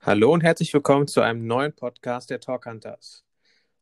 Hallo 0.00 0.32
und 0.34 0.42
herzlich 0.42 0.74
willkommen 0.74 1.06
zu 1.06 1.22
einem 1.22 1.46
neuen 1.46 1.72
Podcast 1.72 2.28
der 2.28 2.40
Talk 2.40 2.66
Hunters. 2.66 3.24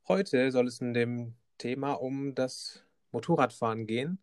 Heute 0.06 0.52
soll 0.52 0.68
es 0.68 0.80
in 0.80 0.94
dem 0.94 1.34
Thema 1.58 1.94
um 1.94 2.36
das 2.36 2.84
Motorradfahren 3.10 3.88
gehen. 3.88 4.22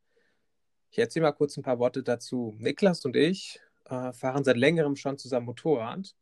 Ich 0.92 1.00
erzähle 1.00 1.24
mal 1.24 1.34
kurz 1.34 1.58
ein 1.58 1.64
paar 1.64 1.80
Worte 1.80 2.02
dazu. 2.02 2.56
Niklas 2.58 3.04
und 3.04 3.18
ich 3.18 3.60
äh, 3.90 4.14
fahren 4.14 4.46
seit 4.46 4.56
längerem 4.56 4.96
schon 4.96 5.18
zusammen 5.18 5.48
Motorrad. 5.48 6.16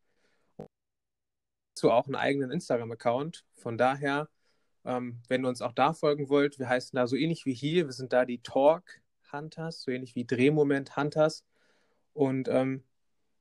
Dazu 1.75 1.91
auch 1.91 2.07
einen 2.07 2.15
eigenen 2.15 2.49
Instagram-Account. 2.49 3.45
Von 3.53 3.77
daher, 3.77 4.29
ähm, 4.87 5.21
wenn 5.27 5.43
ihr 5.45 5.49
uns 5.49 5.61
auch 5.61 5.73
da 5.73 5.93
folgen 5.93 6.29
wollt, 6.29 6.59
wir 6.59 6.69
heißen 6.69 6.95
da 6.95 7.07
so 7.07 7.17
ähnlich 7.17 7.45
wie 7.45 7.53
hier. 7.53 7.85
Wir 7.87 7.93
sind 7.93 8.13
da 8.13 8.23
die 8.25 8.41
Talk 8.41 9.01
Hunters, 9.33 9.81
so 9.81 9.91
ähnlich 9.91 10.15
wie 10.15 10.25
Drehmoment 10.25 10.95
Hunters. 10.95 11.43
Und 12.13 12.47
ähm, 12.47 12.83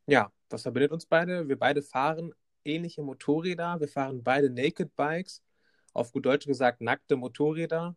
ja, 0.06 0.32
was 0.50 0.62
verbindet 0.62 0.90
uns 0.90 1.06
beide? 1.06 1.48
Wir 1.48 1.58
beide 1.58 1.82
fahren 1.82 2.34
ähnliche 2.64 3.02
Motorräder. 3.02 3.78
Wir 3.78 3.86
fahren 3.88 4.24
beide 4.24 4.50
Naked 4.50 4.96
Bikes. 4.96 5.42
Auf 5.92 6.12
gut 6.12 6.26
Deutsch 6.26 6.46
gesagt, 6.46 6.80
nackte 6.80 7.14
Motorräder. 7.16 7.96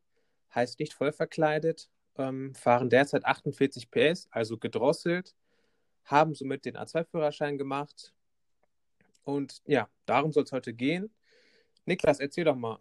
Heißt 0.53 0.80
nicht 0.80 0.94
voll 0.94 1.11
verkleidet. 1.11 1.89
Ähm, 2.17 2.53
fahren 2.53 2.89
derzeit 2.89 3.25
48 3.25 3.89
PS, 3.89 4.27
also 4.30 4.59
gedrosselt. 4.59 5.36
Haben 6.05 6.36
somit 6.36 6.66
den 6.66 6.77
A2-Führerschein 6.77 7.58
gemacht. 7.58 8.13
Und 9.23 9.61
ja, 9.66 9.89
darum 10.05 10.31
soll 10.31 10.44
es 10.44 10.52
heute 10.52 10.73
gehen. 10.73 11.11
Niklas, 11.86 12.20
erzähl 12.20 12.45
doch 12.45 12.55
mal. 12.55 12.80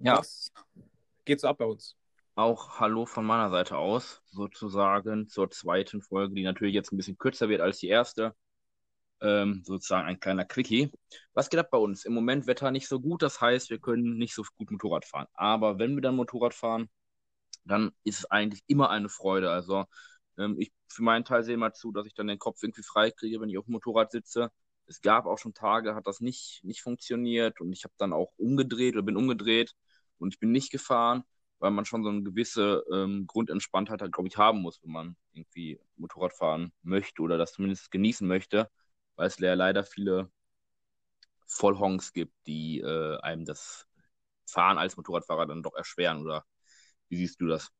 Ja. 0.00 0.18
Was 0.18 0.52
geht 1.24 1.40
so 1.40 1.48
ab 1.48 1.58
bei 1.58 1.64
uns? 1.64 1.96
Auch 2.34 2.80
Hallo 2.80 3.06
von 3.06 3.24
meiner 3.24 3.50
Seite 3.50 3.78
aus, 3.78 4.22
sozusagen 4.26 5.28
zur 5.28 5.50
zweiten 5.50 6.02
Folge, 6.02 6.34
die 6.34 6.42
natürlich 6.42 6.74
jetzt 6.74 6.92
ein 6.92 6.96
bisschen 6.96 7.16
kürzer 7.16 7.48
wird 7.48 7.60
als 7.60 7.78
die 7.78 7.88
erste. 7.88 8.34
Ähm, 9.22 9.62
sozusagen 9.64 10.06
ein 10.06 10.20
kleiner 10.20 10.44
Quickie. 10.44 10.90
Was 11.32 11.48
geht 11.48 11.58
ab 11.58 11.70
bei 11.70 11.78
uns? 11.78 12.04
Im 12.04 12.12
Moment 12.12 12.46
Wetter 12.46 12.70
nicht 12.70 12.88
so 12.88 13.00
gut, 13.00 13.22
das 13.22 13.40
heißt, 13.40 13.70
wir 13.70 13.78
können 13.78 14.18
nicht 14.18 14.34
so 14.34 14.42
gut 14.58 14.70
Motorrad 14.70 15.06
fahren. 15.06 15.26
Aber 15.32 15.78
wenn 15.78 15.94
wir 15.94 16.02
dann 16.02 16.16
Motorrad 16.16 16.52
fahren, 16.52 16.90
dann 17.64 17.92
ist 18.04 18.20
es 18.20 18.30
eigentlich 18.30 18.62
immer 18.66 18.90
eine 18.90 19.08
Freude. 19.08 19.50
Also 19.50 19.86
ähm, 20.38 20.56
ich 20.58 20.72
für 20.88 21.02
meinen 21.02 21.24
Teil 21.24 21.42
sehe 21.44 21.56
mal 21.56 21.72
zu, 21.72 21.92
dass 21.92 22.06
ich 22.06 22.14
dann 22.14 22.26
den 22.26 22.38
Kopf 22.38 22.62
irgendwie 22.62 22.82
frei 22.82 23.10
kriege, 23.10 23.40
wenn 23.40 23.48
ich 23.48 23.58
auf 23.58 23.64
dem 23.64 23.72
Motorrad 23.72 24.12
sitze. 24.12 24.50
Es 24.86 25.00
gab 25.00 25.26
auch 25.26 25.38
schon 25.38 25.54
Tage, 25.54 25.94
hat 25.94 26.06
das 26.06 26.20
nicht, 26.20 26.60
nicht 26.64 26.82
funktioniert 26.82 27.60
und 27.60 27.72
ich 27.72 27.84
habe 27.84 27.94
dann 27.98 28.12
auch 28.12 28.32
umgedreht 28.36 28.94
oder 28.94 29.02
bin 29.04 29.16
umgedreht 29.16 29.74
und 30.18 30.34
ich 30.34 30.40
bin 30.40 30.52
nicht 30.52 30.70
gefahren 30.70 31.24
weil 31.58 31.70
man 31.70 31.84
schon 31.84 32.02
so 32.02 32.10
eine 32.10 32.22
gewisse 32.22 32.84
ähm, 32.92 33.26
Grundentspanntheit, 33.26 34.00
halt, 34.02 34.12
glaube 34.12 34.28
ich, 34.28 34.36
haben 34.36 34.60
muss, 34.60 34.82
wenn 34.82 34.92
man 34.92 35.16
irgendwie 35.32 35.80
Motorrad 35.96 36.32
fahren 36.34 36.72
möchte 36.82 37.22
oder 37.22 37.38
das 37.38 37.52
zumindest 37.52 37.90
genießen 37.90 38.26
möchte, 38.26 38.70
weil 39.16 39.28
es 39.28 39.38
leider 39.38 39.84
viele 39.84 40.30
Vollhongs 41.46 42.12
gibt, 42.12 42.34
die 42.46 42.80
äh, 42.80 43.18
einem 43.20 43.44
das 43.44 43.86
Fahren 44.46 44.78
als 44.78 44.96
Motorradfahrer 44.96 45.46
dann 45.46 45.62
doch 45.62 45.74
erschweren. 45.74 46.20
Oder 46.22 46.44
wie 47.08 47.16
siehst 47.16 47.40
du 47.40 47.46
das? 47.46 47.70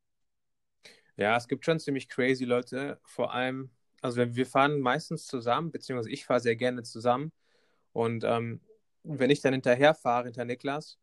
Ja, 1.17 1.37
es 1.37 1.49
gibt 1.49 1.65
schon 1.65 1.81
ziemlich 1.81 2.09
crazy 2.09 2.45
Leute, 2.45 3.01
vor 3.05 3.33
allem, 3.33 3.71
also 4.07 4.35
wir 4.37 4.47
fahren 4.47 4.81
meistens 4.81 5.27
zusammen, 5.27 5.73
beziehungsweise 5.73 6.11
ich 6.11 6.25
fahre 6.25 6.41
sehr 6.41 6.57
gerne 6.57 6.85
zusammen. 6.85 7.33
Und 7.93 8.25
ähm, 8.25 8.61
wenn 9.03 9.31
ich 9.31 9.41
dann 9.41 9.53
hinterher 9.53 9.95
fahre, 9.95 10.27
hinter 10.27 10.45
Niklas, 10.45 10.99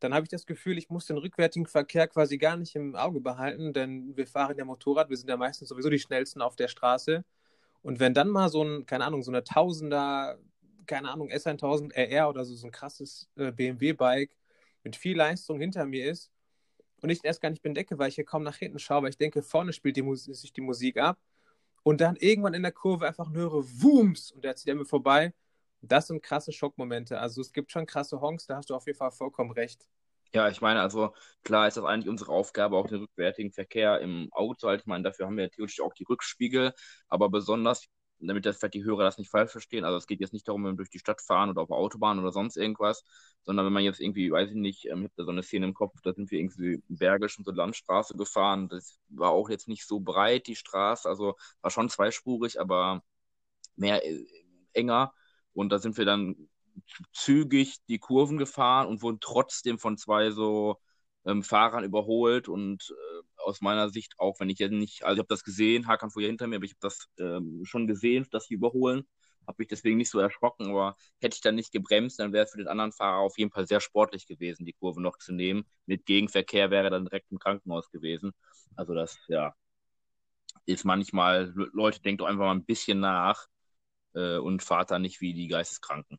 dann 0.00 0.14
habe 0.14 0.24
ich 0.24 0.30
das 0.30 0.46
Gefühl, 0.46 0.78
ich 0.78 0.88
muss 0.90 1.06
den 1.06 1.18
rückwärtigen 1.18 1.66
Verkehr 1.66 2.08
quasi 2.08 2.38
gar 2.38 2.56
nicht 2.56 2.74
im 2.76 2.96
Auge 2.96 3.20
behalten, 3.20 3.72
denn 3.72 4.16
wir 4.16 4.26
fahren 4.26 4.56
ja 4.56 4.64
Motorrad, 4.64 5.10
wir 5.10 5.16
sind 5.16 5.28
ja 5.28 5.36
meistens 5.36 5.68
sowieso 5.68 5.90
die 5.90 5.98
schnellsten 5.98 6.40
auf 6.40 6.56
der 6.56 6.68
Straße. 6.68 7.24
Und 7.82 8.00
wenn 8.00 8.14
dann 8.14 8.28
mal 8.28 8.48
so 8.48 8.62
ein, 8.64 8.86
keine 8.86 9.04
Ahnung, 9.04 9.22
so 9.22 9.30
eine 9.30 9.44
Tausender, 9.44 10.38
keine 10.86 11.10
Ahnung, 11.10 11.30
S1000 11.30 11.92
RR 11.94 12.30
oder 12.30 12.44
so, 12.44 12.54
so 12.54 12.66
ein 12.68 12.72
krasses 12.72 13.28
äh, 13.36 13.52
BMW-Bike 13.52 14.30
mit 14.84 14.96
viel 14.96 15.16
Leistung 15.16 15.60
hinter 15.60 15.84
mir 15.84 16.10
ist 16.10 16.30
und 17.02 17.10
ich 17.10 17.24
erst 17.24 17.42
gar 17.42 17.50
nicht 17.50 17.64
entdecke, 17.64 17.98
weil 17.98 18.08
ich 18.08 18.14
hier 18.14 18.24
kaum 18.24 18.42
nach 18.42 18.56
hinten 18.56 18.78
schaue, 18.78 19.02
weil 19.02 19.10
ich 19.10 19.18
denke, 19.18 19.42
vorne 19.42 19.72
spielt 19.74 19.96
die 19.96 20.16
sich 20.16 20.52
die 20.52 20.60
Musik 20.62 20.96
ab 20.96 21.18
und 21.82 22.00
dann 22.00 22.16
irgendwann 22.16 22.54
in 22.54 22.62
der 22.62 22.72
Kurve 22.72 23.06
einfach 23.06 23.32
höre 23.32 23.64
Wooms 23.82 24.30
und 24.30 24.44
der 24.44 24.56
zieht 24.56 24.70
an 24.70 24.78
mir 24.78 24.84
vorbei 24.84 25.32
das 25.80 26.08
sind 26.08 26.22
krasse 26.22 26.52
Schockmomente. 26.52 27.18
Also 27.18 27.40
es 27.40 27.52
gibt 27.52 27.70
schon 27.70 27.86
krasse 27.86 28.20
Honks, 28.20 28.46
da 28.46 28.56
hast 28.56 28.70
du 28.70 28.74
auf 28.74 28.86
jeden 28.86 28.98
Fall 28.98 29.10
vollkommen 29.10 29.50
recht. 29.50 29.86
Ja, 30.34 30.48
ich 30.48 30.60
meine, 30.60 30.80
also 30.82 31.14
klar 31.42 31.68
ist 31.68 31.78
das 31.78 31.84
eigentlich 31.84 32.08
unsere 32.08 32.32
Aufgabe, 32.32 32.76
auch 32.76 32.86
den 32.86 33.00
rückwärtigen 33.00 33.50
Verkehr 33.50 34.00
im 34.00 34.28
Auge 34.32 34.56
zu 34.56 34.68
halten. 34.68 34.82
Ich 34.82 34.86
meine, 34.86 35.04
dafür 35.04 35.26
haben 35.26 35.38
wir 35.38 35.50
theoretisch 35.50 35.80
auch 35.80 35.94
die 35.94 36.04
Rückspiegel, 36.04 36.74
aber 37.08 37.30
besonders, 37.30 37.86
damit 38.20 38.46
das 38.46 38.58
vielleicht 38.58 38.74
die 38.74 38.84
Hörer 38.84 39.04
das 39.04 39.18
nicht 39.18 39.30
falsch 39.30 39.52
verstehen, 39.52 39.84
also 39.84 39.96
es 39.96 40.06
geht 40.06 40.20
jetzt 40.20 40.32
nicht 40.32 40.48
darum, 40.48 40.64
wenn 40.64 40.72
wir 40.72 40.78
durch 40.78 40.90
die 40.90 40.98
Stadt 40.98 41.20
fahren 41.22 41.50
oder 41.50 41.62
auf 41.62 41.68
der 41.68 41.76
Autobahn 41.76 42.18
oder 42.18 42.32
sonst 42.32 42.56
irgendwas, 42.56 43.04
sondern 43.42 43.66
wenn 43.66 43.72
man 43.72 43.84
jetzt 43.84 44.00
irgendwie, 44.00 44.30
weiß 44.30 44.50
ich 44.50 44.56
nicht, 44.56 44.86
ähm, 44.86 45.00
ich 45.00 45.04
habe 45.04 45.12
da 45.16 45.24
so 45.24 45.30
eine 45.30 45.42
Szene 45.42 45.66
im 45.66 45.74
Kopf, 45.74 46.00
da 46.02 46.12
sind 46.12 46.30
wir 46.30 46.38
irgendwie 46.38 46.82
Bergisch 46.88 47.38
und 47.38 47.44
so 47.44 47.52
Landstraße 47.52 48.16
gefahren, 48.16 48.68
das 48.68 48.98
war 49.08 49.30
auch 49.30 49.50
jetzt 49.50 49.68
nicht 49.68 49.86
so 49.86 50.00
breit, 50.00 50.46
die 50.46 50.56
Straße, 50.56 51.08
also 51.08 51.36
war 51.60 51.70
schon 51.70 51.88
zweispurig, 51.88 52.60
aber 52.60 53.02
mehr 53.76 54.04
äh, 54.04 54.26
enger 54.72 55.12
und 55.54 55.70
da 55.70 55.78
sind 55.78 55.98
wir 55.98 56.04
dann 56.04 56.48
zügig 57.12 57.78
die 57.88 57.98
Kurven 57.98 58.38
gefahren 58.38 58.86
und 58.86 59.02
wurden 59.02 59.20
trotzdem 59.20 59.78
von 59.78 59.96
zwei 59.96 60.30
so 60.30 60.80
ähm, 61.24 61.42
Fahrern 61.42 61.84
überholt. 61.84 62.48
Und 62.48 62.90
äh, 62.90 63.22
aus 63.48 63.60
meiner 63.62 63.90
Sicht, 63.90 64.14
auch 64.18 64.40
wenn 64.40 64.50
ich 64.50 64.58
jetzt 64.60 64.72
nicht, 64.72 65.04
also 65.04 65.14
ich 65.14 65.18
habe 65.20 65.28
das 65.28 65.44
gesehen, 65.44 65.86
Hakan 65.88 66.10
fuhr 66.10 66.22
hinter 66.22 66.46
mir, 66.46 66.56
aber 66.56 66.66
ich 66.66 66.72
habe 66.72 66.80
das 66.82 67.08
ähm, 67.18 67.62
schon 67.64 67.86
gesehen, 67.86 68.26
dass 68.30 68.46
sie 68.46 68.54
überholen. 68.54 69.04
Habe 69.46 69.56
mich 69.60 69.68
deswegen 69.68 69.96
nicht 69.96 70.10
so 70.10 70.18
erschrocken, 70.20 70.68
aber 70.68 70.96
hätte 71.20 71.34
ich 71.36 71.40
dann 71.40 71.54
nicht 71.54 71.72
gebremst, 71.72 72.20
dann 72.20 72.32
wäre 72.34 72.44
es 72.44 72.52
für 72.52 72.58
den 72.58 72.68
anderen 72.68 72.92
Fahrer 72.92 73.18
auf 73.20 73.38
jeden 73.38 73.50
Fall 73.50 73.66
sehr 73.66 73.80
sportlich 73.80 74.26
gewesen, 74.26 74.66
die 74.66 74.74
Kurve 74.74 75.00
noch 75.00 75.16
zu 75.18 75.32
nehmen. 75.32 75.64
Mit 75.86 76.04
Gegenverkehr 76.06 76.70
wäre 76.70 76.90
dann 76.90 77.06
direkt 77.06 77.32
im 77.32 77.38
Krankenhaus 77.38 77.90
gewesen. 77.90 78.32
Also 78.76 78.94
das, 78.94 79.18
ja, 79.28 79.54
ist 80.66 80.84
manchmal, 80.84 81.52
Leute, 81.72 82.00
denkt 82.02 82.20
doch 82.20 82.26
einfach 82.26 82.44
mal 82.44 82.52
ein 82.54 82.64
bisschen 82.64 83.00
nach 83.00 83.46
äh, 84.14 84.36
und 84.36 84.62
fahrt 84.62 84.90
dann 84.90 85.02
nicht 85.02 85.20
wie 85.22 85.32
die 85.32 85.48
Geisteskranken. 85.48 86.18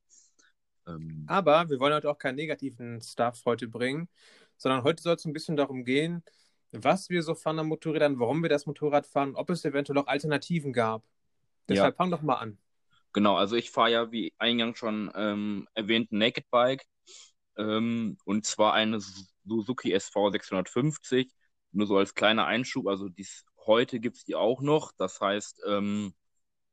Ähm, 0.88 1.24
Aber 1.28 1.70
wir 1.70 1.80
wollen 1.80 1.94
heute 1.94 2.10
auch 2.10 2.18
keinen 2.18 2.36
negativen 2.36 3.02
Stuff 3.02 3.44
heute 3.46 3.68
bringen, 3.68 4.10
sondern 4.58 4.84
heute 4.84 5.04
soll 5.04 5.16
es 5.16 5.26
ein 5.26 5.34
bisschen 5.34 5.56
darum 5.56 5.86
gehen, 5.86 6.24
was 6.72 7.10
wir 7.10 7.24
so 7.24 7.36
fahren 7.36 7.60
an 7.60 7.68
Motorrädern, 7.68 8.20
warum 8.20 8.42
wir 8.42 8.50
das 8.50 8.66
Motorrad 8.66 9.08
fahren, 9.08 9.36
ob 9.36 9.50
es 9.50 9.66
eventuell 9.66 9.98
auch 9.98 10.08
Alternativen 10.08 10.74
gab. 10.74 11.04
Deshalb 11.68 11.96
ja. 11.96 11.98
fang 11.98 12.12
doch 12.12 12.22
mal 12.22 12.36
an. 12.36 12.58
Genau, 13.14 13.36
also 13.36 13.56
ich 13.56 13.72
fahre 13.72 13.92
ja, 13.92 14.12
wie 14.12 14.34
eingangs 14.38 14.78
schon 14.78 15.12
ähm, 15.16 15.68
erwähnt, 15.74 16.12
ein 16.12 16.20
Naked 16.20 16.50
Bike. 16.52 16.86
Ähm, 17.58 18.18
und 18.26 18.46
zwar 18.46 18.74
eine 18.74 19.00
Suzuki 19.46 19.92
SV 19.94 20.32
650. 20.32 21.32
Nur 21.72 21.88
so 21.88 21.98
als 21.98 22.16
kleiner 22.16 22.46
Einschub, 22.46 22.88
also 22.88 23.10
dies, 23.10 23.46
heute 23.66 24.00
gibt 24.00 24.18
es 24.18 24.24
die 24.24 24.36
auch 24.36 24.62
noch. 24.62 24.92
Das 24.98 25.20
heißt, 25.22 25.62
ähm, 25.68 26.14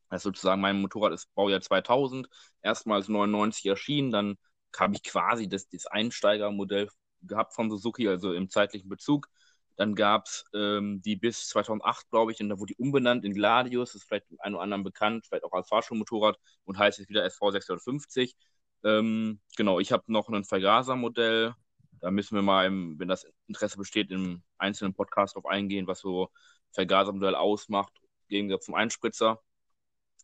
also 0.09 0.29
sozusagen 0.31 0.61
mein 0.61 0.81
Motorrad 0.81 1.13
ist 1.13 1.35
Baujahr 1.35 1.61
2000, 1.61 2.29
erstmals 2.63 3.09
99 3.09 3.67
erschienen, 3.67 4.11
dann 4.11 4.37
habe 4.77 4.95
ich 4.95 5.03
quasi 5.03 5.49
das, 5.49 5.69
das 5.69 5.87
Einsteigermodell 5.87 6.89
gehabt 7.23 7.55
von 7.55 7.71
Suzuki, 7.71 8.09
also 8.09 8.33
im 8.33 8.51
zeitlichen 8.51 8.89
Bezug. 8.89 9.29
Dann 9.77 9.95
gab 9.95 10.27
es 10.27 10.45
ähm, 10.55 11.03
die 11.03 11.17
bis 11.17 11.49
2008, 11.49 12.11
glaube 12.11 12.33
ich, 12.33 12.41
und 12.41 12.49
da 12.49 12.59
wurde 12.59 12.75
die 12.75 12.83
umbenannt 12.83 13.25
in 13.25 13.35
Gladius, 13.35 13.95
ist 13.95 14.05
vielleicht 14.05 14.27
ein 14.41 14.55
oder 14.55 14.63
anderen 14.63 14.85
bekannt, 14.85 15.27
vielleicht 15.27 15.45
auch 15.45 15.53
als 15.53 15.69
Fahrschulmotorrad 15.69 16.39
und 16.65 16.79
heißt 16.79 16.99
jetzt 16.99 17.09
wieder 17.11 17.25
SV 17.25 17.51
650. 17.53 18.37
Ähm, 18.85 19.41
genau, 19.57 19.81
ich 19.81 19.93
habe 19.93 20.05
noch 20.07 20.29
ein 20.29 20.45
Vergaser-Modell. 20.45 21.55
Da 22.01 22.11
müssen 22.11 22.37
wir 22.37 22.43
mal, 22.43 22.67
im, 22.67 22.99
wenn 22.99 23.09
das 23.09 23.27
Interesse 23.47 23.77
besteht, 23.79 24.11
im 24.11 24.43
einzelnen 24.59 24.95
Podcast 24.95 25.37
drauf 25.37 25.47
eingehen, 25.47 25.87
was 25.87 26.01
so 26.01 26.31
Vergasermodell 26.73 27.35
ausmacht, 27.35 27.93
im 28.29 28.61
zum 28.61 28.75
Einspritzer. 28.75 29.41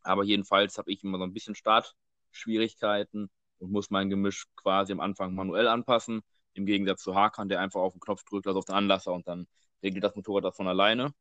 Aber 0.03 0.25
jedenfalls 0.25 0.79
habe 0.79 0.91
ich 0.93 1.03
immer 1.05 1.19
so 1.19 1.25
ein 1.25 1.33
bisschen 1.33 1.55
Startschwierigkeiten 1.55 3.31
und 3.59 3.73
muss 3.73 3.91
mein 3.91 4.11
Gemisch 4.11 4.47
quasi 4.57 4.93
am 4.93 5.01
Anfang 5.01 5.35
manuell 5.35 5.69
anpassen. 5.69 6.23
Im 6.55 6.67
Gegensatz 6.67 7.03
zu 7.03 7.15
Hakan, 7.15 7.49
der 7.49 7.61
einfach 7.61 7.81
auf 7.81 7.93
den 7.93 8.01
Knopf 8.01 8.25
drückt, 8.25 8.47
also 8.47 8.59
auf 8.59 8.65
den 8.67 8.75
Anlasser 8.75 9.13
und 9.13 9.27
dann 9.29 9.47
regelt 9.83 10.05
das 10.05 10.15
Motorrad 10.15 10.45
das 10.45 10.57
von 10.57 10.69
alleine. 10.69 11.15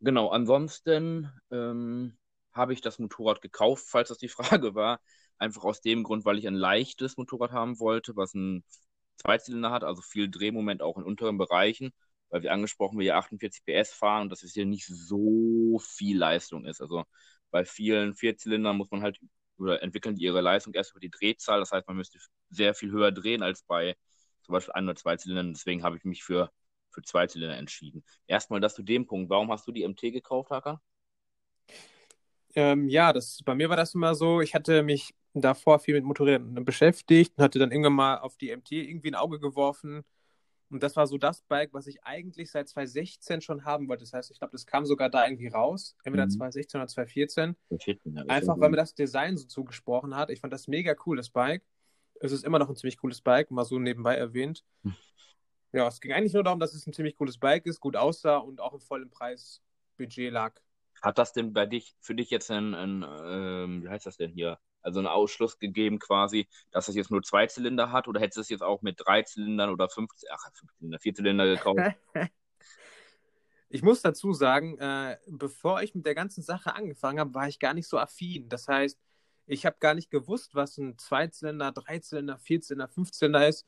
Genau, 0.00 0.28
ansonsten 0.28 1.30
ähm, 1.50 2.16
habe 2.52 2.72
ich 2.72 2.80
das 2.80 2.98
Motorrad 2.98 3.40
gekauft, 3.42 3.86
falls 3.88 4.08
das 4.08 4.18
die 4.18 4.28
Frage 4.28 4.74
war. 4.74 5.00
Einfach 5.38 5.64
aus 5.64 5.80
dem 5.80 6.02
Grund, 6.02 6.24
weil 6.24 6.38
ich 6.38 6.46
ein 6.46 6.54
leichtes 6.54 7.16
Motorrad 7.16 7.52
haben 7.52 7.78
wollte, 7.78 8.16
was 8.16 8.34
einen 8.34 8.64
Zweizylinder 9.16 9.70
hat, 9.70 9.84
also 9.84 10.02
viel 10.02 10.30
Drehmoment 10.30 10.82
auch 10.82 10.96
in 10.98 11.04
unteren 11.04 11.38
Bereichen, 11.38 11.92
weil 12.30 12.42
wir 12.42 12.52
angesprochen, 12.52 12.98
wir 12.98 13.04
hier 13.04 13.16
48 13.16 13.64
PS 13.64 13.92
fahren 13.92 14.22
und 14.22 14.30
dass 14.30 14.42
es 14.42 14.52
hier 14.54 14.66
nicht 14.66 14.86
so 14.86 15.78
viel 15.78 16.18
Leistung 16.18 16.64
ist. 16.64 16.80
Also 16.80 17.04
bei 17.50 17.64
vielen 17.64 18.14
Vierzylindern 18.14 18.76
muss 18.76 18.90
man 18.90 19.02
halt 19.02 19.18
oder 19.58 19.82
entwickeln 19.82 20.16
die 20.16 20.24
ihre 20.24 20.40
Leistung 20.40 20.74
erst 20.74 20.90
über 20.92 21.00
die 21.00 21.10
Drehzahl. 21.10 21.60
Das 21.60 21.72
heißt, 21.72 21.86
man 21.86 21.96
müsste 21.96 22.18
sehr 22.50 22.74
viel 22.74 22.90
höher 22.90 23.12
drehen 23.12 23.42
als 23.42 23.62
bei 23.62 23.96
zum 24.46 24.54
Beispiel 24.54 24.72
ein 24.72 24.84
oder 24.84 24.96
zwei 24.96 25.16
Zylindern. 25.16 25.52
Deswegen 25.52 25.82
habe 25.82 25.96
ich 25.96 26.04
mich 26.04 26.24
für 26.24 26.50
für 26.96 27.02
Zweizylinder 27.02 27.56
entschieden. 27.56 28.02
Erstmal 28.26 28.58
das 28.58 28.74
zu 28.74 28.82
dem 28.82 29.06
Punkt. 29.06 29.30
Warum 29.30 29.52
hast 29.52 29.66
du 29.68 29.72
die 29.72 29.86
MT 29.86 30.00
gekauft, 30.12 30.50
Hacker? 30.50 30.80
Ähm, 32.54 32.88
ja, 32.88 33.12
das, 33.12 33.42
bei 33.44 33.54
mir 33.54 33.68
war 33.68 33.76
das 33.76 33.94
immer 33.94 34.14
so, 34.14 34.40
ich 34.40 34.54
hatte 34.54 34.82
mich 34.82 35.14
davor 35.34 35.78
viel 35.78 35.94
mit 35.94 36.04
Motorrädern 36.04 36.64
beschäftigt 36.64 37.34
und 37.36 37.44
hatte 37.44 37.58
dann 37.58 37.70
irgendwann 37.70 37.92
mal 37.92 38.18
auf 38.18 38.38
die 38.38 38.50
MT 38.56 38.72
irgendwie 38.72 39.10
ein 39.10 39.14
Auge 39.14 39.38
geworfen. 39.38 40.04
Und 40.70 40.82
das 40.82 40.96
war 40.96 41.06
so 41.06 41.18
das 41.18 41.42
Bike, 41.42 41.74
was 41.74 41.86
ich 41.86 42.02
eigentlich 42.02 42.50
seit 42.50 42.68
2016 42.68 43.40
schon 43.42 43.64
haben 43.64 43.88
wollte. 43.88 44.02
Das 44.02 44.14
heißt, 44.14 44.30
ich 44.30 44.38
glaube, 44.38 44.52
das 44.52 44.66
kam 44.66 44.86
sogar 44.86 45.10
da 45.10 45.24
irgendwie 45.24 45.48
raus, 45.48 45.94
entweder 46.02 46.24
mhm. 46.24 46.30
2016 46.30 46.80
oder 46.80 46.88
2014. 46.88 47.56
2014 47.68 48.16
ja, 48.16 48.24
Einfach, 48.34 48.58
weil 48.58 48.70
mir 48.70 48.76
das 48.76 48.94
Design 48.94 49.36
so 49.36 49.46
zugesprochen 49.46 50.16
hat. 50.16 50.30
Ich 50.30 50.40
fand 50.40 50.52
das 50.52 50.66
mega 50.66 50.96
cool, 51.04 51.18
das 51.18 51.28
Bike. 51.28 51.62
Es 52.20 52.32
ist 52.32 52.44
immer 52.44 52.58
noch 52.58 52.68
ein 52.68 52.76
ziemlich 52.76 52.98
cooles 52.98 53.20
Bike, 53.20 53.50
mal 53.50 53.64
so 53.64 53.78
nebenbei 53.78 54.16
erwähnt. 54.16 54.64
Hm. 54.82 54.94
Ja, 55.72 55.88
es 55.88 56.00
ging 56.00 56.12
eigentlich 56.12 56.32
nur 56.32 56.44
darum, 56.44 56.60
dass 56.60 56.74
es 56.74 56.86
ein 56.86 56.92
ziemlich 56.92 57.16
cooles 57.16 57.38
Bike 57.38 57.66
ist, 57.66 57.80
gut 57.80 57.96
aussah 57.96 58.38
und 58.38 58.60
auch 58.60 58.72
im 58.72 58.80
vollen 58.80 59.10
Preisbudget 59.10 60.32
lag. 60.32 60.54
Hat 61.02 61.18
das 61.18 61.32
denn 61.32 61.52
bei 61.52 61.66
dich, 61.66 61.94
für 62.00 62.14
dich 62.14 62.30
jetzt 62.30 62.50
ein, 62.50 62.74
ein 62.74 63.04
ähm, 63.26 63.84
wie 63.84 63.88
heißt 63.88 64.06
das 64.06 64.16
denn 64.16 64.32
hier, 64.32 64.58
also 64.80 65.00
einen 65.00 65.08
Ausschluss 65.08 65.58
gegeben 65.58 65.98
quasi, 65.98 66.48
dass 66.70 66.86
das 66.86 66.94
jetzt 66.94 67.10
nur 67.10 67.22
zwei 67.22 67.46
Zylinder 67.46 67.92
hat 67.92 68.08
oder 68.08 68.20
hättest 68.20 68.38
du 68.38 68.40
es 68.40 68.48
jetzt 68.48 68.62
auch 68.62 68.82
mit 68.82 68.96
drei 68.98 69.22
Zylindern 69.22 69.70
oder 69.70 69.88
fünf, 69.88 70.10
ach, 70.30 70.50
fünf 70.54 70.72
Zylinder, 70.78 70.98
vier 70.98 71.14
Zylinder 71.14 71.46
gekauft? 71.46 71.80
ich 73.68 73.82
muss 73.82 74.00
dazu 74.00 74.32
sagen, 74.32 74.78
äh, 74.78 75.18
bevor 75.26 75.82
ich 75.82 75.94
mit 75.94 76.06
der 76.06 76.14
ganzen 76.14 76.42
Sache 76.42 76.74
angefangen 76.74 77.18
habe, 77.18 77.34
war 77.34 77.48
ich 77.48 77.58
gar 77.58 77.74
nicht 77.74 77.88
so 77.88 77.98
affin. 77.98 78.48
Das 78.48 78.68
heißt, 78.68 78.98
ich 79.46 79.64
habe 79.66 79.76
gar 79.80 79.94
nicht 79.94 80.10
gewusst, 80.10 80.54
was 80.54 80.76
ein 80.78 80.98
Zweizylinder, 80.98 81.72
Dreizylinder, 81.72 82.38
Vierzylinder, 82.38 82.88
Fünfzylinder 82.88 83.48
ist. 83.48 83.66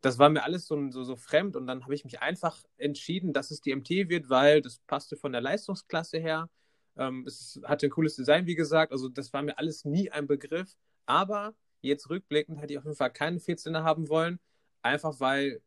Das 0.00 0.18
war 0.18 0.30
mir 0.30 0.44
alles 0.44 0.66
so, 0.66 0.90
so, 0.90 1.04
so 1.04 1.16
fremd. 1.16 1.56
Und 1.56 1.66
dann 1.66 1.84
habe 1.84 1.94
ich 1.94 2.04
mich 2.04 2.20
einfach 2.20 2.62
entschieden, 2.78 3.32
dass 3.32 3.50
es 3.50 3.60
die 3.60 3.74
MT 3.74 3.90
wird, 4.08 4.30
weil 4.30 4.62
das 4.62 4.78
passte 4.86 5.16
von 5.16 5.32
der 5.32 5.42
Leistungsklasse 5.42 6.18
her. 6.18 6.48
Ähm, 6.96 7.24
es 7.26 7.60
hatte 7.64 7.86
ein 7.86 7.90
cooles 7.90 8.16
Design, 8.16 8.46
wie 8.46 8.54
gesagt, 8.54 8.92
also 8.92 9.08
das 9.08 9.32
war 9.32 9.42
mir 9.42 9.58
alles 9.58 9.84
nie 9.84 10.10
ein 10.10 10.26
Begriff. 10.26 10.74
Aber 11.06 11.54
jetzt 11.82 12.08
rückblickend 12.08 12.58
hätte 12.60 12.72
ich 12.72 12.78
auf 12.78 12.84
jeden 12.84 12.96
Fall 12.96 13.12
keinen 13.12 13.40
Vierzylinder 13.40 13.84
haben 13.84 14.08
wollen, 14.08 14.40
einfach 14.82 15.20
weil 15.20 15.60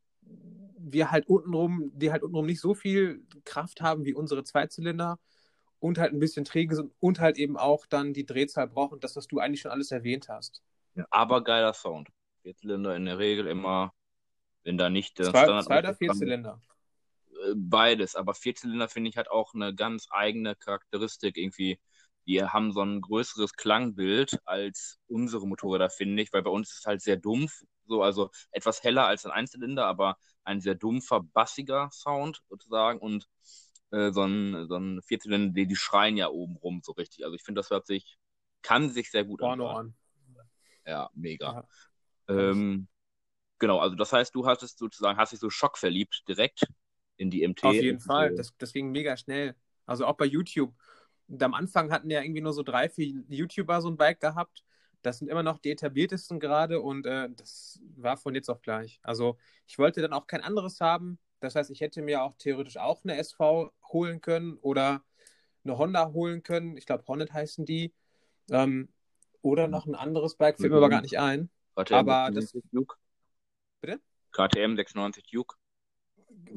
wir 0.78 1.12
halt 1.12 1.28
untenrum, 1.28 1.92
die 1.94 2.12
halt 2.12 2.24
untenrum 2.24 2.46
nicht 2.46 2.60
so 2.60 2.74
viel 2.74 3.26
Kraft 3.46 3.82
haben 3.82 4.06
wie 4.06 4.14
unsere 4.14 4.44
Zweizylinder 4.44 5.20
und 5.84 5.98
halt 5.98 6.14
ein 6.14 6.20
bisschen 6.20 6.46
träge 6.46 6.76
sind 6.76 6.94
und 7.00 7.20
halt 7.20 7.38
eben 7.38 7.58
auch 7.58 7.86
dann 7.86 8.14
die 8.14 8.26
Drehzahl 8.26 8.68
brauchen, 8.68 9.00
das, 9.02 9.16
was 9.16 9.28
du 9.28 9.40
eigentlich 9.40 9.62
schon 9.62 9.72
alles 9.72 9.92
erwähnt 9.92 10.30
hast. 10.30 10.64
Ja, 10.96 11.06
aber 11.12 11.44
geiler 11.44 11.74
Sound. 11.74 12.10
Vierzylinder 12.42 12.96
in 12.96 13.06
der 13.06 13.20
Regel 13.20 13.48
immer 13.48 13.94
wenn 14.64 14.78
da 14.78 14.90
nicht 14.90 15.20
der 15.20 15.32
zwei, 15.32 15.44
Standard. 15.44 15.66
Zwei 15.66 15.80
oder 15.80 15.94
vier 15.94 16.14
Zylinder? 16.14 16.62
Äh, 17.32 17.54
beides, 17.56 18.16
aber 18.16 18.34
Vierzylinder 18.34 18.88
finde 18.88 19.10
ich 19.10 19.18
halt 19.18 19.30
auch 19.30 19.54
eine 19.54 19.76
ganz 19.76 20.08
eigene 20.10 20.56
Charakteristik 20.56 21.38
irgendwie. 21.38 21.80
Die 22.26 22.42
haben 22.42 22.72
so 22.72 22.82
ein 22.82 23.02
größeres 23.02 23.54
Klangbild 23.54 24.40
als 24.46 25.00
unsere 25.08 25.46
Motorräder, 25.46 25.90
finde 25.90 26.24
ich, 26.24 26.32
weil 26.32 26.44
bei 26.44 26.50
uns 26.50 26.72
ist 26.72 26.80
es 26.80 26.86
halt 26.86 27.02
sehr 27.02 27.18
dumpf, 27.18 27.64
so, 27.86 28.02
also 28.02 28.30
etwas 28.52 28.82
heller 28.82 29.06
als 29.06 29.26
ein 29.26 29.32
Einzylinder, 29.32 29.86
aber 29.86 30.16
ein 30.46 30.62
sehr 30.62 30.76
dumpfer, 30.76 31.22
bassiger 31.22 31.90
Sound 31.92 32.42
sozusagen 32.48 33.00
und 33.00 33.28
äh, 33.94 34.12
so 34.12 34.24
ein, 34.24 34.68
so 34.68 34.76
ein 34.76 35.02
Vierzylinder, 35.02 35.54
die, 35.54 35.68
die 35.68 35.76
schreien 35.76 36.18
ja 36.18 36.30
oben 36.30 36.58
rum 36.58 36.82
so 36.84 36.92
richtig. 36.94 37.24
Also 37.24 37.36
ich 37.36 37.44
finde, 37.44 37.60
das 37.60 37.70
hört 37.70 37.88
sich, 37.88 38.18
kann 38.62 38.90
sich 38.90 39.12
sehr 39.12 39.24
gut 39.24 39.42
an. 39.42 39.94
Ja, 40.86 41.10
mega. 41.14 41.66
Ja. 42.28 42.36
Ähm, 42.36 42.88
Genau, 43.64 43.80
also 43.80 43.96
das 43.96 44.12
heißt, 44.12 44.36
du 44.36 44.46
hattest 44.46 44.78
sozusagen, 44.78 45.18
hast 45.18 45.32
dich 45.32 45.40
so 45.40 45.50
schockverliebt 45.50 46.28
direkt 46.28 46.66
in 47.16 47.30
die 47.30 47.48
MT. 47.48 47.64
Auf 47.64 47.74
jeden 47.76 48.02
Fall, 48.02 48.36
das, 48.36 48.54
das 48.58 48.74
ging 48.74 48.92
mega 48.92 49.16
schnell. 49.16 49.56
Also 49.86 50.06
auch 50.06 50.18
bei 50.18 50.26
YouTube. 50.26 50.74
Und 51.30 51.42
am 51.42 51.54
Anfang 51.54 51.90
hatten 51.90 52.10
ja 52.10 52.22
irgendwie 52.22 52.42
nur 52.42 52.52
so 52.52 52.62
drei, 52.62 52.90
vier 52.90 53.24
YouTuber 53.30 53.80
so 53.80 53.88
ein 53.88 53.96
Bike 53.96 54.20
gehabt. 54.20 54.66
Das 55.02 55.20
sind 55.20 55.30
immer 55.30 55.44
noch 55.44 55.60
die 55.60 55.72
etabliertesten 55.72 56.42
gerade 56.42 56.82
und 56.82 57.06
äh, 57.06 57.30
das 57.38 57.80
war 57.96 58.18
von 58.18 58.36
jetzt 58.36 58.50
auf 58.50 58.62
gleich. 58.62 59.00
Also 59.02 59.38
ich 59.66 59.78
wollte 59.78 60.02
dann 60.02 60.12
auch 60.12 60.28
kein 60.28 60.42
anderes 60.42 60.82
haben. 60.82 61.18
Das 61.44 61.56
heißt, 61.56 61.72
ich 61.72 61.82
hätte 61.82 62.02
mir 62.02 62.24
auch 62.24 62.36
theoretisch 62.38 62.78
auch 62.78 63.04
eine 63.04 63.18
SV 63.18 63.74
holen 63.92 64.22
können 64.22 64.58
oder 64.62 65.04
eine 65.66 65.78
Honda 65.78 66.14
holen 66.14 66.42
können. 66.42 66.78
Ich 66.78 66.86
glaube, 66.86 67.04
Hornet 67.06 67.34
heißen 67.34 67.66
die. 67.66 67.94
Ähm, 68.50 68.88
oder 69.42 69.68
noch 69.68 69.86
ein 69.86 69.94
anderes 69.94 70.36
Bike, 70.36 70.58
fällt 70.58 70.72
mir 70.72 70.78
aber 70.78 70.90
gar 70.90 71.02
nicht 71.02 71.20
ein. 71.20 71.50
Warte, 71.76 71.98
aber 71.98 72.32
das, 72.34 72.54
Duke. 72.72 72.96
Bitte? 73.82 74.00
KTM 74.32 74.78
96 74.78 75.26
Duke. 75.30 75.58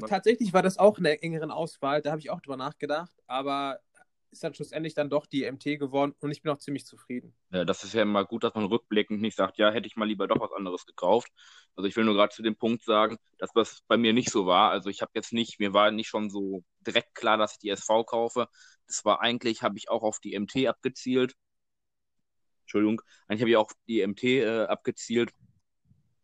Tatsächlich 0.06 0.52
war 0.52 0.62
das 0.62 0.78
auch 0.78 0.98
in 0.98 1.04
der 1.04 1.22
engeren 1.24 1.50
Auswahl, 1.50 2.00
da 2.00 2.12
habe 2.12 2.20
ich 2.20 2.30
auch 2.30 2.40
drüber 2.40 2.56
nachgedacht, 2.56 3.14
aber 3.26 3.80
ist 4.30 4.44
dann 4.44 4.54
schlussendlich 4.54 4.94
dann 4.94 5.10
doch 5.10 5.26
die 5.26 5.50
MT 5.50 5.78
geworden 5.78 6.14
und 6.20 6.30
ich 6.30 6.42
bin 6.42 6.52
auch 6.52 6.58
ziemlich 6.58 6.86
zufrieden. 6.86 7.34
Ja, 7.50 7.64
das 7.64 7.84
ist 7.84 7.94
ja 7.94 8.02
immer 8.02 8.24
gut, 8.24 8.44
dass 8.44 8.54
man 8.54 8.66
rückblickend 8.66 9.20
nicht 9.20 9.36
sagt, 9.36 9.58
ja, 9.58 9.70
hätte 9.70 9.86
ich 9.86 9.96
mal 9.96 10.06
lieber 10.06 10.26
doch 10.26 10.40
was 10.40 10.52
anderes 10.52 10.84
gekauft. 10.86 11.30
Also 11.74 11.88
ich 11.88 11.96
will 11.96 12.04
nur 12.04 12.14
gerade 12.14 12.34
zu 12.34 12.42
dem 12.42 12.56
Punkt 12.56 12.82
sagen, 12.84 13.18
dass 13.38 13.52
das 13.52 13.82
bei 13.86 13.96
mir 13.96 14.12
nicht 14.12 14.30
so 14.30 14.46
war. 14.46 14.70
Also 14.70 14.90
ich 14.90 15.02
habe 15.02 15.12
jetzt 15.14 15.32
nicht, 15.32 15.60
mir 15.60 15.72
war 15.72 15.90
nicht 15.90 16.08
schon 16.08 16.30
so 16.30 16.64
direkt 16.80 17.14
klar, 17.14 17.36
dass 17.36 17.52
ich 17.52 17.58
die 17.58 17.70
SV 17.70 18.04
kaufe. 18.04 18.48
Das 18.86 19.04
war 19.04 19.20
eigentlich, 19.20 19.62
habe 19.62 19.76
ich 19.78 19.90
auch 19.90 20.02
auf 20.02 20.20
die 20.20 20.38
MT 20.38 20.66
abgezielt. 20.66 21.34
Entschuldigung, 22.62 23.00
eigentlich 23.28 23.42
habe 23.42 23.50
ich 23.50 23.56
auch 23.56 23.70
die 23.86 24.06
MT 24.06 24.24
äh, 24.24 24.64
abgezielt, 24.66 25.32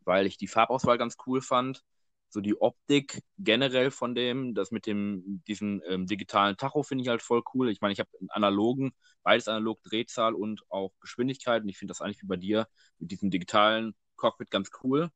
weil 0.04 0.26
ich 0.26 0.38
die 0.38 0.48
Farbauswahl 0.48 0.98
ganz 0.98 1.16
cool 1.26 1.40
fand. 1.40 1.84
So 2.32 2.40
die 2.40 2.58
Optik 2.58 3.22
generell 3.38 3.90
von 3.90 4.14
dem, 4.14 4.54
das 4.54 4.70
mit 4.70 4.86
dem, 4.86 5.42
diesen 5.46 5.82
ähm, 5.86 6.06
digitalen 6.06 6.56
Tacho 6.56 6.82
finde 6.82 7.02
ich 7.02 7.08
halt 7.08 7.20
voll 7.20 7.42
cool. 7.52 7.68
Ich 7.68 7.82
meine, 7.82 7.92
ich 7.92 8.00
habe 8.00 8.08
einen 8.18 8.30
analogen, 8.30 8.92
beides 9.22 9.48
analog 9.48 9.82
Drehzahl 9.82 10.34
und 10.34 10.62
auch 10.70 10.92
Geschwindigkeit. 11.00 11.62
Und 11.62 11.68
ich 11.68 11.76
finde 11.76 11.90
das 11.90 12.00
eigentlich 12.00 12.22
wie 12.22 12.26
bei 12.26 12.36
dir 12.36 12.68
mit 12.98 13.10
diesem 13.10 13.30
digitalen 13.30 13.94
Cockpit 14.16 14.50
ganz 14.50 14.70
cool. 14.82 15.10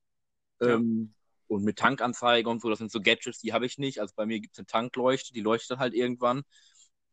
Ja. 0.61 0.75
Ähm, 0.75 1.15
und 1.49 1.65
mit 1.65 1.79
Tankanzeige 1.79 2.51
und 2.51 2.61
so, 2.61 2.69
das 2.69 2.81
sind 2.81 2.91
so 2.91 3.01
Gadgets, 3.01 3.39
die 3.39 3.55
habe 3.55 3.65
ich 3.65 3.79
nicht. 3.79 4.01
Also 4.01 4.13
bei 4.15 4.27
mir 4.27 4.41
gibt 4.41 4.55
es 4.55 4.59
eine 4.59 4.67
Tankleuchte, 4.67 5.33
die 5.33 5.41
leuchtet 5.41 5.79
halt 5.79 5.95
irgendwann. 5.95 6.43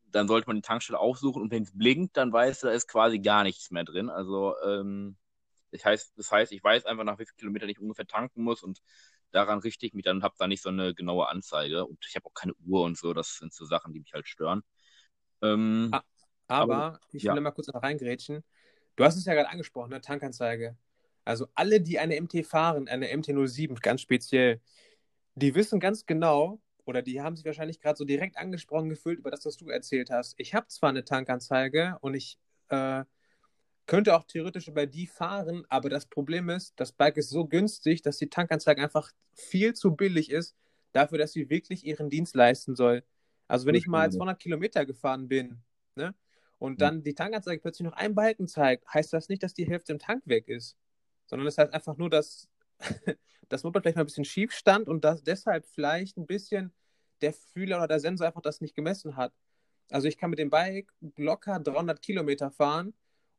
Dann 0.07 0.27
sollte 0.27 0.47
man 0.47 0.57
die 0.57 0.61
Tankstelle 0.61 0.99
aufsuchen 0.99 1.41
und 1.41 1.51
wenn 1.51 1.63
es 1.63 1.77
blinkt, 1.77 2.17
dann 2.17 2.33
weißt 2.33 2.63
du, 2.63 2.67
da 2.67 2.73
ist 2.73 2.87
quasi 2.87 3.19
gar 3.19 3.43
nichts 3.43 3.71
mehr 3.71 3.85
drin. 3.85 4.09
Also 4.09 4.55
ähm, 4.65 5.15
das 5.73 5.85
heißt, 5.85 6.13
das 6.17 6.31
heißt, 6.31 6.51
ich 6.51 6.63
weiß 6.63 6.85
einfach, 6.85 7.03
nach 7.03 7.19
wie 7.19 7.25
vielen 7.25 7.37
Kilometern 7.37 7.69
ich 7.69 7.79
ungefähr 7.79 8.07
tanken 8.07 8.43
muss 8.43 8.63
und 8.63 8.81
daran 9.31 9.59
richte 9.59 9.85
ich 9.85 9.93
mich 9.93 10.05
dann, 10.05 10.23
habe 10.23 10.35
da 10.37 10.47
nicht 10.47 10.61
so 10.61 10.69
eine 10.69 10.93
genaue 10.93 11.27
Anzeige 11.27 11.85
und 11.85 12.05
ich 12.07 12.15
habe 12.15 12.27
auch 12.27 12.33
keine 12.33 12.53
Uhr 12.65 12.83
und 12.83 12.97
so, 12.97 13.13
das 13.13 13.37
sind 13.37 13.53
so 13.53 13.65
Sachen, 13.65 13.91
die 13.93 13.99
mich 13.99 14.13
halt 14.13 14.27
stören. 14.27 14.61
Ähm, 15.41 15.89
ah, 15.91 16.03
aber, 16.47 16.75
aber, 16.75 16.99
ich 17.11 17.23
will 17.23 17.35
ja. 17.35 17.41
mal 17.41 17.51
kurz 17.51 17.67
noch 17.67 17.81
reingrätschen. 17.81 18.43
Du 18.95 19.03
hast 19.03 19.17
es 19.17 19.25
ja 19.25 19.33
gerade 19.33 19.49
angesprochen, 19.49 19.89
ne? 19.89 20.01
Tankanzeige. 20.01 20.77
Also 21.25 21.47
alle, 21.55 21.81
die 21.81 21.99
eine 21.99 22.19
MT 22.21 22.45
fahren, 22.45 22.87
eine 22.87 23.07
MT-07 23.07 23.81
ganz 23.81 24.01
speziell, 24.01 24.61
die 25.35 25.55
wissen 25.55 25.79
ganz 25.79 26.05
genau, 26.05 26.61
oder 26.85 27.01
die 27.01 27.21
haben 27.21 27.35
sich 27.35 27.45
wahrscheinlich 27.45 27.79
gerade 27.79 27.97
so 27.97 28.05
direkt 28.05 28.37
angesprochen 28.37 28.89
gefühlt 28.89 29.19
über 29.19 29.31
das, 29.31 29.45
was 29.45 29.57
du 29.57 29.69
erzählt 29.69 30.11
hast. 30.11 30.35
Ich 30.37 30.53
habe 30.53 30.67
zwar 30.67 30.89
eine 30.89 31.05
Tankanzeige 31.05 31.97
und 32.01 32.13
ich 32.13 32.37
äh, 32.69 33.03
könnte 33.85 34.15
auch 34.15 34.23
theoretisch 34.23 34.67
über 34.67 34.85
die 34.85 35.07
fahren, 35.07 35.65
aber 35.69 35.89
das 35.89 36.05
Problem 36.05 36.49
ist, 36.49 36.73
das 36.77 36.91
Bike 36.91 37.17
ist 37.17 37.29
so 37.29 37.45
günstig, 37.45 38.01
dass 38.01 38.17
die 38.17 38.29
Tankanzeige 38.29 38.81
einfach 38.81 39.11
viel 39.33 39.73
zu 39.73 39.95
billig 39.95 40.31
ist, 40.31 40.55
dafür, 40.93 41.17
dass 41.17 41.33
sie 41.33 41.49
wirklich 41.49 41.85
ihren 41.85 42.09
Dienst 42.09 42.35
leisten 42.35 42.75
soll. 42.75 43.03
Also 43.47 43.65
wenn 43.65 43.75
ich 43.75 43.87
mal 43.87 44.11
200 44.11 44.39
Kilometer 44.39 44.85
gefahren 44.85 45.27
bin, 45.27 45.61
ne, 45.95 46.15
und 46.59 46.79
dann 46.81 47.03
die 47.03 47.13
Tankanzeige 47.13 47.61
plötzlich 47.61 47.85
noch 47.85 47.97
einen 47.97 48.15
Balken 48.15 48.47
zeigt, 48.47 48.87
heißt 48.93 49.11
das 49.11 49.27
nicht, 49.27 49.43
dass 49.43 49.53
die 49.53 49.67
Hälfte 49.67 49.91
im 49.91 49.99
Tank 49.99 50.23
weg 50.25 50.47
ist, 50.47 50.77
sondern 51.25 51.45
das 51.45 51.57
heißt 51.57 51.73
einfach 51.73 51.97
nur, 51.97 52.09
dass 52.09 52.47
das 53.49 53.63
Moped 53.63 53.81
vielleicht 53.81 53.97
mal 53.97 54.03
ein 54.03 54.07
bisschen 54.07 54.23
schief 54.23 54.53
stand 54.53 54.87
und 54.87 55.03
dass 55.03 55.23
deshalb 55.23 55.65
vielleicht 55.65 56.17
ein 56.17 56.25
bisschen 56.25 56.71
der 57.21 57.33
Fühler 57.33 57.77
oder 57.77 57.87
der 57.87 57.99
Sensor 57.99 58.27
einfach 58.27 58.41
das 58.41 58.61
nicht 58.61 58.75
gemessen 58.75 59.17
hat. 59.17 59.33
Also 59.89 60.07
ich 60.07 60.17
kann 60.17 60.29
mit 60.29 60.39
dem 60.39 60.49
Bike 60.49 60.91
locker 61.17 61.59
300 61.59 62.01
Kilometer 62.01 62.49
fahren 62.49 62.93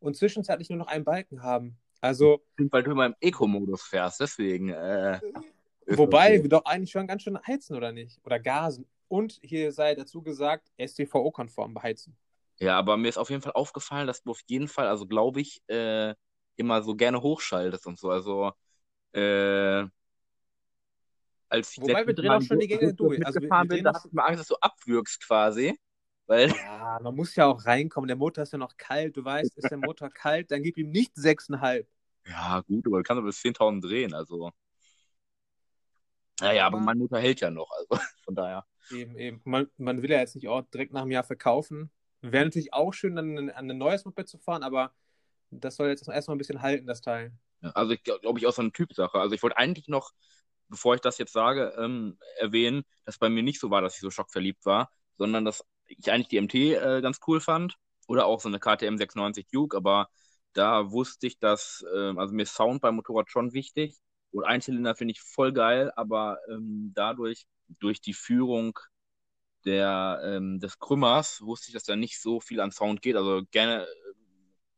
und 0.04 0.16
zwischenzeitlich 0.16 0.68
nur 0.68 0.78
noch 0.78 0.86
einen 0.86 1.04
Balken 1.04 1.42
haben. 1.42 1.78
Also. 2.00 2.42
Weil 2.58 2.82
du 2.82 2.90
immer 2.92 3.06
im 3.06 3.14
Eco-Modus 3.20 3.82
fährst, 3.82 4.20
deswegen. 4.20 4.68
Äh, 4.68 5.20
wobei 5.86 6.42
wir 6.42 6.48
doch 6.48 6.64
eigentlich 6.66 6.90
schon 6.90 7.06
ganz 7.06 7.22
schön 7.22 7.38
heizen, 7.46 7.76
oder 7.76 7.92
nicht? 7.92 8.20
Oder 8.24 8.38
gasen. 8.38 8.86
Und 9.08 9.38
hier 9.42 9.72
sei 9.72 9.94
dazu 9.94 10.22
gesagt, 10.22 10.70
STVO-konform 10.78 11.74
beheizen. 11.74 12.16
Ja, 12.58 12.78
aber 12.78 12.96
mir 12.96 13.08
ist 13.08 13.18
auf 13.18 13.30
jeden 13.30 13.42
Fall 13.42 13.52
aufgefallen, 13.52 14.06
dass 14.06 14.22
du 14.22 14.30
auf 14.30 14.40
jeden 14.46 14.68
Fall, 14.68 14.86
also 14.86 15.06
glaube 15.06 15.40
ich, 15.40 15.62
äh, 15.68 16.14
immer 16.56 16.82
so 16.82 16.94
gerne 16.94 17.20
hochschaltest 17.20 17.86
und 17.86 17.98
so. 17.98 18.10
Also, 18.10 18.52
äh, 19.12 19.86
als 21.48 21.72
ich 21.72 21.80
Wobei 21.80 22.06
wir 22.06 22.14
drehen 22.14 22.30
auch 22.30 22.42
schon 22.42 22.58
die 22.58 22.68
Gänge 22.68 22.94
durch. 22.94 23.24
Also, 23.24 23.40
wir, 23.40 23.48
wir 23.48 23.64
bin, 23.64 23.84
da 23.84 23.94
hatte 23.94 24.08
ich 24.08 24.12
mal 24.12 24.24
Angst, 24.24 24.40
dass 24.40 24.48
du 24.48 24.56
abwürgst 24.56 25.26
quasi. 25.26 25.78
Weil 26.26 26.50
ja, 26.50 26.98
man 27.02 27.14
muss 27.14 27.34
ja 27.36 27.46
auch 27.46 27.66
reinkommen. 27.66 28.08
Der 28.08 28.16
Motor 28.16 28.42
ist 28.42 28.52
ja 28.52 28.58
noch 28.58 28.76
kalt. 28.76 29.16
Du 29.16 29.24
weißt, 29.24 29.56
ist 29.56 29.70
der 29.70 29.78
Motor 29.78 30.10
kalt, 30.14 30.50
dann 30.50 30.62
gib 30.62 30.78
ihm 30.78 30.90
nicht 30.90 31.14
6,5. 31.16 31.86
Ja, 32.26 32.60
gut, 32.60 32.86
aber 32.86 32.98
du 32.98 33.02
kannst 33.02 33.18
aber 33.18 33.26
bis 33.26 33.40
10.000 33.40 33.82
drehen. 33.82 34.14
Also. 34.14 34.50
Naja, 36.40 36.66
aber, 36.66 36.78
aber 36.78 36.86
mein 36.86 36.98
Motor 36.98 37.18
hält 37.18 37.40
ja 37.40 37.50
noch. 37.50 37.70
Also 37.70 38.02
von 38.24 38.34
daher. 38.34 38.66
Eben, 38.90 39.18
eben. 39.18 39.40
Man, 39.44 39.68
man 39.76 40.02
will 40.02 40.10
ja 40.10 40.18
jetzt 40.18 40.34
nicht 40.34 40.48
auch 40.48 40.62
direkt 40.62 40.92
nach 40.92 41.02
einem 41.02 41.10
Jahr 41.10 41.24
verkaufen. 41.24 41.90
Wäre 42.22 42.44
natürlich 42.44 42.72
auch 42.72 42.94
schön, 42.94 43.16
dann 43.16 43.50
an 43.50 43.70
ein 43.70 43.78
neues 43.78 44.06
Moped 44.06 44.28
zu 44.28 44.38
fahren, 44.38 44.62
aber 44.62 44.94
das 45.50 45.76
soll 45.76 45.88
jetzt 45.88 46.08
erstmal 46.08 46.36
ein 46.36 46.38
bisschen 46.38 46.62
halten, 46.62 46.86
das 46.86 47.02
Teil. 47.02 47.32
Ja, 47.60 47.70
also 47.70 47.92
ich 47.92 48.02
glaube 48.02 48.38
ich 48.38 48.46
auch 48.46 48.52
so 48.52 48.62
eine 48.62 48.72
Typsache. 48.72 49.18
Also 49.18 49.34
ich 49.34 49.42
wollte 49.42 49.58
eigentlich 49.58 49.88
noch, 49.88 50.12
bevor 50.68 50.94
ich 50.94 51.02
das 51.02 51.18
jetzt 51.18 51.32
sage, 51.32 51.74
ähm, 51.78 52.18
erwähnen, 52.38 52.84
dass 53.04 53.18
bei 53.18 53.28
mir 53.28 53.42
nicht 53.42 53.60
so 53.60 53.70
war, 53.70 53.82
dass 53.82 53.94
ich 53.94 54.00
so 54.00 54.10
schockverliebt 54.10 54.64
war, 54.64 54.90
sondern 55.18 55.44
dass 55.44 55.64
ich 55.86 56.10
eigentlich 56.12 56.28
die 56.28 56.40
MT 56.40 56.54
äh, 56.54 57.00
ganz 57.02 57.20
cool 57.26 57.40
fand 57.40 57.76
oder 58.08 58.26
auch 58.26 58.40
so 58.40 58.48
eine 58.48 58.58
KTM 58.60 58.96
96 58.96 59.46
Duke, 59.52 59.76
aber 59.76 60.08
da 60.52 60.90
wusste 60.92 61.26
ich, 61.26 61.38
dass, 61.38 61.84
äh, 61.94 62.12
also 62.16 62.34
mir 62.34 62.42
ist 62.44 62.54
Sound 62.54 62.80
beim 62.82 62.96
Motorrad 62.96 63.30
schon 63.30 63.52
wichtig 63.52 63.96
und 64.32 64.44
Einzylinder 64.44 64.94
finde 64.96 65.12
ich 65.12 65.20
voll 65.20 65.52
geil, 65.52 65.92
aber 65.96 66.38
ähm, 66.50 66.92
dadurch, 66.94 67.46
durch 67.80 68.00
die 68.00 68.14
Führung 68.14 68.78
der, 69.64 70.20
ähm, 70.24 70.60
des 70.60 70.78
Krümmers, 70.78 71.40
wusste 71.42 71.68
ich, 71.68 71.74
dass 71.74 71.84
da 71.84 71.96
nicht 71.96 72.20
so 72.20 72.40
viel 72.40 72.60
an 72.60 72.70
Sound 72.72 73.02
geht. 73.02 73.16
Also 73.16 73.42
gerne 73.50 73.84
äh, 73.84 73.86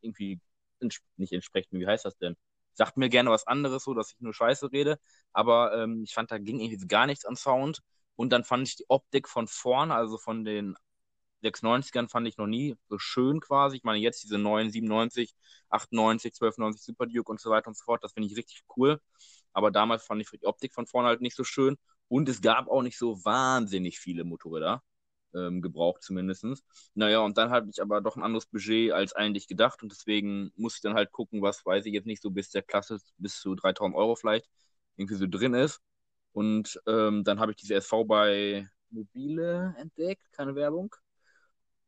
irgendwie 0.01 0.39
ins 0.79 1.01
nicht 1.17 1.33
entsprechend, 1.33 1.79
wie 1.79 1.87
heißt 1.87 2.05
das 2.05 2.17
denn? 2.17 2.35
Sagt 2.73 2.97
mir 2.97 3.09
gerne 3.09 3.31
was 3.31 3.47
anderes, 3.47 3.83
so 3.83 3.93
dass 3.93 4.11
ich 4.11 4.19
nur 4.19 4.33
Scheiße 4.33 4.71
rede, 4.71 4.99
aber 5.33 5.73
ähm, 5.75 6.03
ich 6.03 6.13
fand, 6.13 6.31
da 6.31 6.37
ging 6.37 6.59
irgendwie 6.59 6.87
gar 6.87 7.07
nichts 7.07 7.25
an 7.25 7.35
Sound. 7.35 7.81
Und 8.15 8.31
dann 8.31 8.43
fand 8.43 8.67
ich 8.67 8.75
die 8.77 8.85
Optik 8.89 9.27
von 9.29 9.47
vorn, 9.47 9.91
also 9.91 10.17
von 10.17 10.43
den 10.43 10.75
96ern, 11.41 12.09
fand 12.09 12.27
ich 12.27 12.37
noch 12.37 12.47
nie 12.47 12.75
so 12.89 12.97
schön 12.99 13.39
quasi. 13.39 13.77
Ich 13.77 13.83
meine, 13.83 13.99
jetzt 13.99 14.23
diese 14.23 14.37
neuen 14.37 14.71
97, 14.71 15.33
98, 15.69 16.33
1290 16.33 16.83
Super 16.83 17.05
Duke 17.07 17.31
und 17.31 17.39
so 17.39 17.49
weiter 17.49 17.67
und 17.67 17.77
so 17.77 17.83
fort, 17.83 18.03
das 18.03 18.13
finde 18.13 18.27
ich 18.29 18.37
richtig 18.37 18.63
cool. 18.75 18.99
Aber 19.53 19.71
damals 19.71 20.05
fand 20.05 20.21
ich 20.21 20.29
die 20.29 20.45
Optik 20.45 20.73
von 20.73 20.87
vorne 20.87 21.07
halt 21.09 21.21
nicht 21.21 21.35
so 21.35 21.43
schön. 21.43 21.77
Und 22.09 22.29
es 22.29 22.41
gab 22.41 22.67
auch 22.67 22.81
nicht 22.83 22.97
so 22.97 23.23
wahnsinnig 23.25 23.99
viele 23.99 24.23
Motorräder, 24.23 24.83
ähm, 25.33 25.61
gebraucht 25.61 26.03
zumindest. 26.03 26.45
Naja, 26.93 27.19
und 27.19 27.37
dann 27.37 27.49
hatte 27.49 27.69
ich 27.69 27.81
aber 27.81 28.01
doch 28.01 28.15
ein 28.15 28.23
anderes 28.23 28.45
Budget 28.45 28.91
als 28.91 29.13
eigentlich 29.13 29.47
gedacht. 29.47 29.83
Und 29.83 29.91
deswegen 29.91 30.51
musste 30.55 30.77
ich 30.77 30.81
dann 30.81 30.93
halt 30.93 31.11
gucken, 31.11 31.41
was 31.41 31.65
weiß 31.65 31.85
ich 31.85 31.93
jetzt 31.93 32.05
nicht 32.05 32.21
so 32.21 32.31
bis 32.31 32.49
der 32.51 32.61
Klasse, 32.63 32.99
bis 33.17 33.39
zu 33.39 33.55
3000 33.55 33.95
Euro 33.95 34.15
vielleicht 34.15 34.47
irgendwie 34.95 35.15
so 35.15 35.27
drin 35.27 35.53
ist. 35.53 35.81
Und 36.33 36.79
ähm, 36.87 37.23
dann 37.23 37.39
habe 37.39 37.51
ich 37.51 37.57
diese 37.57 37.75
SV 37.75 38.05
bei 38.05 38.69
Mobile 38.89 39.75
entdeckt, 39.77 40.31
keine 40.31 40.55
Werbung. 40.55 40.95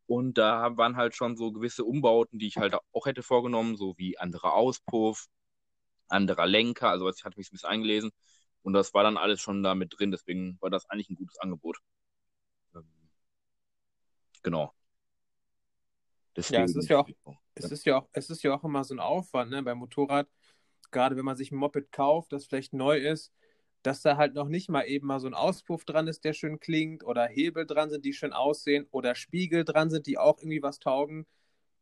Und 0.10 0.40
da 0.40 0.76
waren 0.76 0.96
halt 0.98 1.16
schon 1.16 1.38
so 1.38 1.52
gewisse 1.52 1.86
Umbauten, 1.86 2.40
die 2.40 2.48
ich 2.48 2.58
halt 2.58 2.74
auch 2.74 3.06
hätte 3.06 3.22
vorgenommen, 3.22 3.78
so 3.78 3.96
wie 4.00 4.18
anderer 4.18 4.56
Auspuff, 4.56 5.28
anderer 6.08 6.48
Lenker. 6.48 6.90
Also 6.90 7.08
ich 7.12 7.24
hatte 7.24 7.38
mich 7.38 7.50
ein 7.50 7.52
bisschen 7.52 7.70
eingelesen. 7.70 8.10
Und 8.64 8.74
das 8.74 8.96
war 8.96 9.04
dann 9.04 9.18
alles 9.18 9.40
schon 9.40 9.62
da 9.62 9.76
mit 9.76 10.00
drin. 10.00 10.10
Deswegen 10.10 10.58
war 10.62 10.72
das 10.72 10.90
eigentlich 10.90 11.12
ein 11.12 11.16
gutes 11.16 11.38
Angebot. 11.38 11.78
Ähm, 12.74 12.90
genau. 14.42 14.74
Deswegen 16.36 16.62
ja, 16.62 16.66
es 16.66 16.76
ist 16.76 16.90
ja 16.90 17.02
auch, 17.02 17.10
es 17.54 17.72
ist 17.72 17.86
ja 17.86 18.00
auch, 18.00 18.10
es 18.12 18.32
ist 18.32 18.42
ja 18.42 18.56
auch 18.56 18.64
immer 18.64 18.84
so 18.84 18.96
ein 18.96 19.00
Aufwand, 19.00 19.52
ne, 19.52 19.62
beim 19.62 19.78
Motorrad. 19.78 20.28
Gerade 20.90 21.18
wenn 21.18 21.26
man 21.26 21.38
sich 21.38 21.52
ein 21.52 21.58
Moped 21.58 21.92
kauft, 21.92 22.34
das 22.34 22.48
vielleicht 22.48 22.74
neu 22.74 22.98
ist, 22.98 23.32
dass 23.84 24.02
da 24.02 24.18
halt 24.18 24.34
noch 24.34 24.48
nicht 24.50 24.70
mal 24.70 24.84
eben 24.84 25.08
mal 25.08 25.20
so 25.20 25.28
ein 25.28 25.34
Auspuff 25.34 25.86
dran 25.86 26.08
ist, 26.08 26.24
der 26.26 26.34
schön 26.34 26.60
klingt, 26.60 27.04
oder 27.04 27.26
Hebel 27.28 27.66
dran 27.66 27.90
sind, 27.90 28.06
die 28.06 28.14
schön 28.14 28.34
aussehen, 28.34 28.88
oder 28.92 29.16
Spiegel 29.16 29.64
dran 29.66 29.90
sind, 29.90 30.08
die 30.08 30.18
auch 30.18 30.38
irgendwie 30.40 30.62
was 30.64 30.80
taugen. 30.80 31.26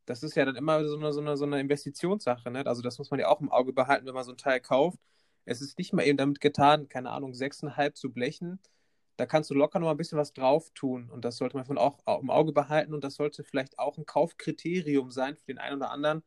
Das 0.06 0.22
ist 0.22 0.36
ja 0.36 0.44
dann 0.44 0.56
immer 0.56 0.84
so 0.88 0.96
eine, 0.96 1.12
so 1.12 1.20
eine, 1.20 1.36
so 1.36 1.44
eine 1.44 1.60
Investitionssache. 1.60 2.50
Ne? 2.50 2.66
Also 2.66 2.82
das 2.82 2.98
muss 2.98 3.10
man 3.10 3.20
ja 3.20 3.28
auch 3.28 3.40
im 3.40 3.50
Auge 3.50 3.72
behalten, 3.72 4.06
wenn 4.06 4.14
man 4.14 4.24
so 4.24 4.32
ein 4.32 4.38
Teil 4.38 4.60
kauft. 4.60 4.98
Es 5.44 5.60
ist 5.60 5.78
nicht 5.78 5.92
mal 5.92 6.04
eben 6.06 6.18
damit 6.18 6.40
getan, 6.40 6.88
keine 6.88 7.10
Ahnung, 7.10 7.34
sechseinhalb 7.34 7.96
zu 7.96 8.12
blechen. 8.12 8.60
Da 9.16 9.26
kannst 9.26 9.50
du 9.50 9.54
locker 9.54 9.78
noch 9.80 9.86
mal 9.86 9.92
ein 9.92 9.96
bisschen 9.96 10.18
was 10.18 10.32
drauf 10.32 10.70
tun. 10.74 11.10
Und 11.10 11.24
das 11.24 11.36
sollte 11.38 11.56
man 11.56 11.78
auch 11.78 11.98
im 12.20 12.30
Auge 12.30 12.52
behalten. 12.52 12.94
Und 12.94 13.04
das 13.04 13.16
sollte 13.16 13.44
vielleicht 13.44 13.78
auch 13.78 13.98
ein 13.98 14.06
Kaufkriterium 14.06 15.10
sein 15.10 15.36
für 15.36 15.46
den 15.46 15.58
einen 15.58 15.78
oder 15.78 15.90
anderen, 15.90 16.22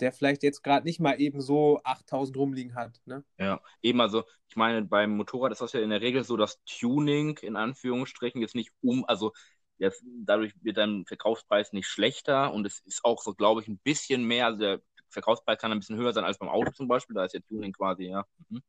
der 0.00 0.12
vielleicht 0.12 0.42
jetzt 0.42 0.62
gerade 0.62 0.86
nicht 0.86 1.00
mal 1.00 1.20
eben 1.20 1.40
so 1.40 1.80
8000 1.84 2.36
rumliegen 2.36 2.74
hat. 2.74 3.00
Ne? 3.04 3.24
Ja, 3.38 3.60
eben, 3.82 4.00
also 4.00 4.24
ich 4.48 4.56
meine, 4.56 4.82
beim 4.82 5.16
Motorrad 5.16 5.52
ist 5.52 5.60
das 5.60 5.72
ja 5.72 5.80
in 5.80 5.90
der 5.90 6.00
Regel 6.00 6.24
so, 6.24 6.36
dass 6.36 6.62
Tuning 6.64 7.38
in 7.38 7.56
Anführungsstrichen 7.56 8.40
jetzt 8.40 8.54
nicht 8.54 8.70
um, 8.82 9.04
also 9.06 9.32
jetzt, 9.78 10.02
dadurch 10.24 10.52
wird 10.62 10.78
dein 10.78 11.04
Verkaufspreis 11.06 11.72
nicht 11.72 11.88
schlechter 11.88 12.52
und 12.52 12.66
es 12.66 12.80
ist 12.80 13.04
auch 13.04 13.22
so, 13.22 13.34
glaube 13.34 13.62
ich, 13.62 13.68
ein 13.68 13.78
bisschen 13.78 14.24
mehr, 14.24 14.46
also 14.46 14.58
der 14.58 14.80
Verkaufspreis 15.08 15.58
kann 15.58 15.72
ein 15.72 15.78
bisschen 15.78 15.96
höher 15.96 16.12
sein 16.12 16.24
als 16.24 16.38
beim 16.38 16.48
Auto 16.48 16.72
zum 16.72 16.88
Beispiel, 16.88 17.14
da 17.14 17.24
ist 17.24 17.34
ja 17.34 17.40
Tuning 17.40 17.72
quasi, 17.72 18.04
ja. 18.04 18.24
Mhm. 18.48 18.62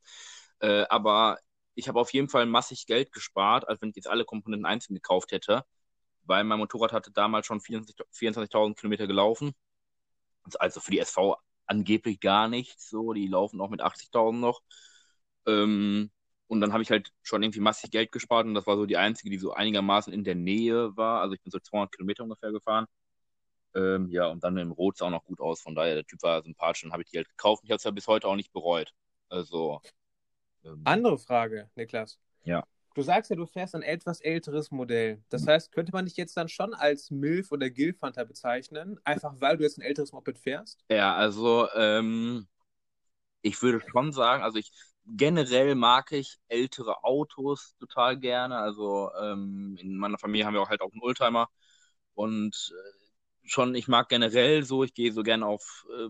Äh, 0.60 0.86
aber 0.90 1.38
ich 1.76 1.88
habe 1.88 2.00
auf 2.00 2.12
jeden 2.14 2.30
Fall 2.30 2.46
massig 2.46 2.88
Geld 2.88 3.12
gespart, 3.12 3.68
als 3.68 3.82
wenn 3.82 3.90
ich 3.90 3.96
jetzt 3.96 4.08
alle 4.08 4.26
Komponenten 4.26 4.66
einzeln 4.66 4.96
gekauft 4.96 5.32
hätte, 5.32 5.64
weil 6.24 6.44
mein 6.44 6.60
Motorrad 6.60 6.92
hatte 6.92 7.12
damals 7.12 7.46
schon 7.46 7.62
24.000 7.62 8.76
Kilometer 8.76 9.08
gelaufen. 9.08 9.54
Also 10.56 10.80
für 10.80 10.92
die 10.92 11.00
SV 11.00 11.38
angeblich 11.66 12.20
gar 12.20 12.48
nichts, 12.48 12.90
so, 12.90 13.14
die 13.14 13.28
laufen 13.28 13.62
auch 13.62 13.70
mit 13.70 13.82
80.000 13.82 14.40
noch. 14.40 14.62
Ähm, 15.46 16.12
und 16.48 16.62
dann 16.62 16.72
habe 16.74 16.82
ich 16.84 16.90
halt 16.92 17.12
schon 17.24 17.44
irgendwie 17.44 17.60
massig 17.60 17.92
Geld 17.92 18.12
gespart 18.12 18.46
und 18.46 18.54
das 18.54 18.66
war 18.68 18.78
so 18.78 18.86
die 18.86 18.98
einzige, 18.98 19.30
die 19.30 19.38
so 19.38 19.54
einigermaßen 19.54 20.14
in 20.14 20.24
der 20.24 20.36
Nähe 20.36 20.96
war. 20.96 21.22
Also 21.22 21.36
ich 21.36 21.42
bin 21.42 21.52
so 21.52 21.60
200 21.60 21.92
Kilometer 21.94 22.24
ungefähr 22.24 22.52
gefahren. 22.52 22.86
Ähm, 23.76 24.10
ja, 24.10 24.28
und 24.28 24.44
dann 24.44 24.56
dem 24.56 24.72
Rot 24.72 24.98
sah 24.98 25.08
auch 25.08 25.12
noch 25.12 25.26
gut 25.26 25.42
aus. 25.42 25.62
Von 25.62 25.76
daher, 25.76 25.96
der 25.96 26.06
Typ 26.06 26.24
war 26.24 26.42
sympathisch 26.42 26.86
und 26.86 26.94
habe 26.94 27.04
ich 27.04 27.10
die 27.10 27.18
halt 27.18 27.30
gekauft. 27.30 27.64
Ich 27.66 27.70
habe 27.70 27.78
es 27.78 27.84
ja 27.84 27.92
bis 27.92 28.08
heute 28.08 28.28
auch 28.28 28.36
nicht 28.36 28.54
bereut. 28.54 28.94
Also. 29.30 29.82
Ähm, 30.64 30.82
Andere 30.86 31.18
Frage, 31.18 31.70
Niklas. 31.76 32.18
Ja. 32.44 32.64
Du 32.98 33.04
sagst 33.04 33.30
ja, 33.30 33.36
du 33.36 33.46
fährst 33.46 33.76
ein 33.76 33.84
etwas 33.84 34.22
älteres 34.22 34.72
Modell. 34.72 35.22
Das 35.30 35.44
mhm. 35.44 35.50
heißt, 35.50 35.72
könnte 35.72 35.92
man 35.92 36.06
dich 36.06 36.18
jetzt 36.18 36.36
dann 36.36 36.50
schon 36.50 36.74
als 36.74 37.12
MILF 37.12 37.52
oder 37.52 37.70
Gilfanter 37.70 38.26
bezeichnen, 38.26 39.00
einfach 39.04 39.36
weil 39.38 39.56
du 39.56 39.64
jetzt 39.64 39.78
ein 39.78 39.84
älteres 39.84 40.14
Moped 40.14 40.40
fährst? 40.40 40.84
Ja, 40.90 41.14
also 41.14 41.68
ähm, 41.76 42.48
ich 43.44 43.62
würde 43.62 43.82
schon 43.88 44.14
sagen, 44.14 44.42
also 44.42 44.58
ich 44.58 44.72
generell 45.06 45.76
mag 45.76 46.12
ich 46.12 46.40
ältere 46.48 47.04
Autos 47.04 47.76
total 47.80 48.18
gerne. 48.18 48.58
Also 48.58 49.12
ähm, 49.22 49.78
in 49.80 49.96
meiner 49.96 50.18
Familie 50.18 50.48
haben 50.48 50.56
wir 50.56 50.62
auch 50.64 50.70
halt 50.70 50.82
auch 50.82 50.92
einen 50.92 51.04
Oldtimer 51.04 51.50
und 52.16 52.74
äh, 52.76 53.48
schon, 53.48 53.76
ich 53.76 53.88
mag 53.88 54.10
generell 54.10 54.64
so, 54.64 54.84
ich 54.84 54.96
gehe 54.96 55.14
so 55.14 55.22
gerne 55.22 55.46
auf 55.46 55.86
äh, 55.96 56.10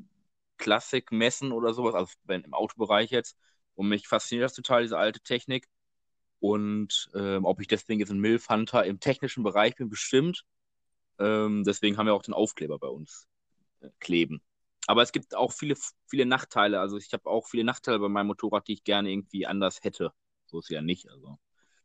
Klassikmessen 0.55 1.51
oder 1.51 1.73
sowas, 1.73 1.95
also 1.95 2.13
wenn, 2.23 2.43
im 2.43 2.53
Autobereich 2.53 3.11
jetzt. 3.11 3.37
Und 3.75 3.89
mich 3.89 4.07
fasziniert 4.07 4.45
das 4.45 4.53
total, 4.53 4.83
diese 4.83 4.97
alte 4.97 5.19
Technik. 5.19 5.67
Und 6.39 7.09
ähm, 7.15 7.45
ob 7.45 7.61
ich 7.61 7.67
deswegen 7.67 7.99
jetzt 7.99 8.11
ein 8.11 8.19
Milf 8.19 8.49
Hunter 8.49 8.85
im 8.85 8.99
technischen 8.99 9.43
Bereich 9.43 9.75
bin, 9.75 9.89
bestimmt. 9.89 10.45
Ähm, 11.19 11.63
deswegen 11.63 11.97
haben 11.97 12.05
wir 12.05 12.13
auch 12.13 12.23
den 12.23 12.33
Aufkleber 12.33 12.79
bei 12.79 12.87
uns 12.87 13.27
äh, 13.81 13.89
kleben. 13.99 14.41
Aber 14.87 15.01
es 15.01 15.11
gibt 15.11 15.35
auch 15.35 15.51
viele, 15.51 15.75
viele 16.07 16.25
Nachteile. 16.25 16.79
Also 16.79 16.97
ich 16.97 17.11
habe 17.13 17.29
auch 17.29 17.47
viele 17.47 17.63
Nachteile 17.63 17.99
bei 17.99 18.09
meinem 18.09 18.27
Motorrad, 18.27 18.67
die 18.67 18.73
ich 18.73 18.83
gerne 18.83 19.11
irgendwie 19.11 19.45
anders 19.47 19.79
hätte. 19.83 20.13
So 20.45 20.59
ist 20.59 20.69
ja 20.69 20.81
nicht. 20.81 21.09
Also 21.09 21.37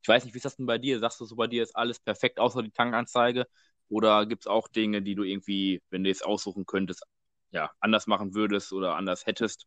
ich 0.02 0.08
weiß 0.08 0.24
nicht, 0.24 0.34
wie 0.34 0.38
ist 0.38 0.44
das 0.44 0.56
denn 0.56 0.66
bei 0.66 0.78
dir? 0.78 0.98
Sagst 0.98 1.20
du 1.20 1.24
so, 1.24 1.36
bei 1.36 1.46
dir 1.46 1.62
ist 1.62 1.76
alles 1.76 2.00
perfekt, 2.00 2.38
außer 2.38 2.62
die 2.62 2.70
Tankanzeige? 2.72 3.46
Oder 3.88 4.26
gibt 4.26 4.44
es 4.44 4.46
auch 4.46 4.68
Dinge, 4.68 5.02
die 5.02 5.14
du 5.14 5.22
irgendwie, 5.24 5.82
wenn 5.90 6.04
du 6.04 6.10
jetzt 6.10 6.24
aussuchen 6.24 6.66
könntest, 6.66 7.04
ja, 7.50 7.70
anders 7.80 8.06
machen 8.06 8.34
würdest 8.34 8.72
oder 8.72 8.96
anders 8.96 9.26
hättest? 9.26 9.66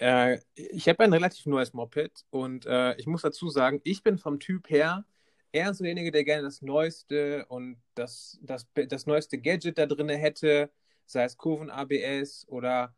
Äh, 0.00 0.38
ich 0.54 0.88
habe 0.88 1.04
ein 1.04 1.12
relativ 1.12 1.44
neues 1.46 1.74
Moped 1.74 2.24
und 2.30 2.64
äh, 2.64 2.96
ich 2.96 3.06
muss 3.06 3.22
dazu 3.22 3.50
sagen, 3.50 3.80
ich 3.84 4.02
bin 4.02 4.16
vom 4.16 4.40
Typ 4.40 4.70
her 4.70 5.04
eher 5.52 5.74
so 5.74 5.84
derjenige, 5.84 6.10
der 6.10 6.24
gerne 6.24 6.42
das 6.42 6.62
Neueste 6.62 7.44
und 7.46 7.82
das, 7.94 8.38
das, 8.42 8.66
das 8.88 9.06
neueste 9.06 9.38
Gadget 9.38 9.76
da 9.76 9.84
drin 9.86 10.08
hätte, 10.08 10.70
sei 11.04 11.24
es 11.24 11.36
Kurven-ABS 11.36 12.46
oder 12.48 12.94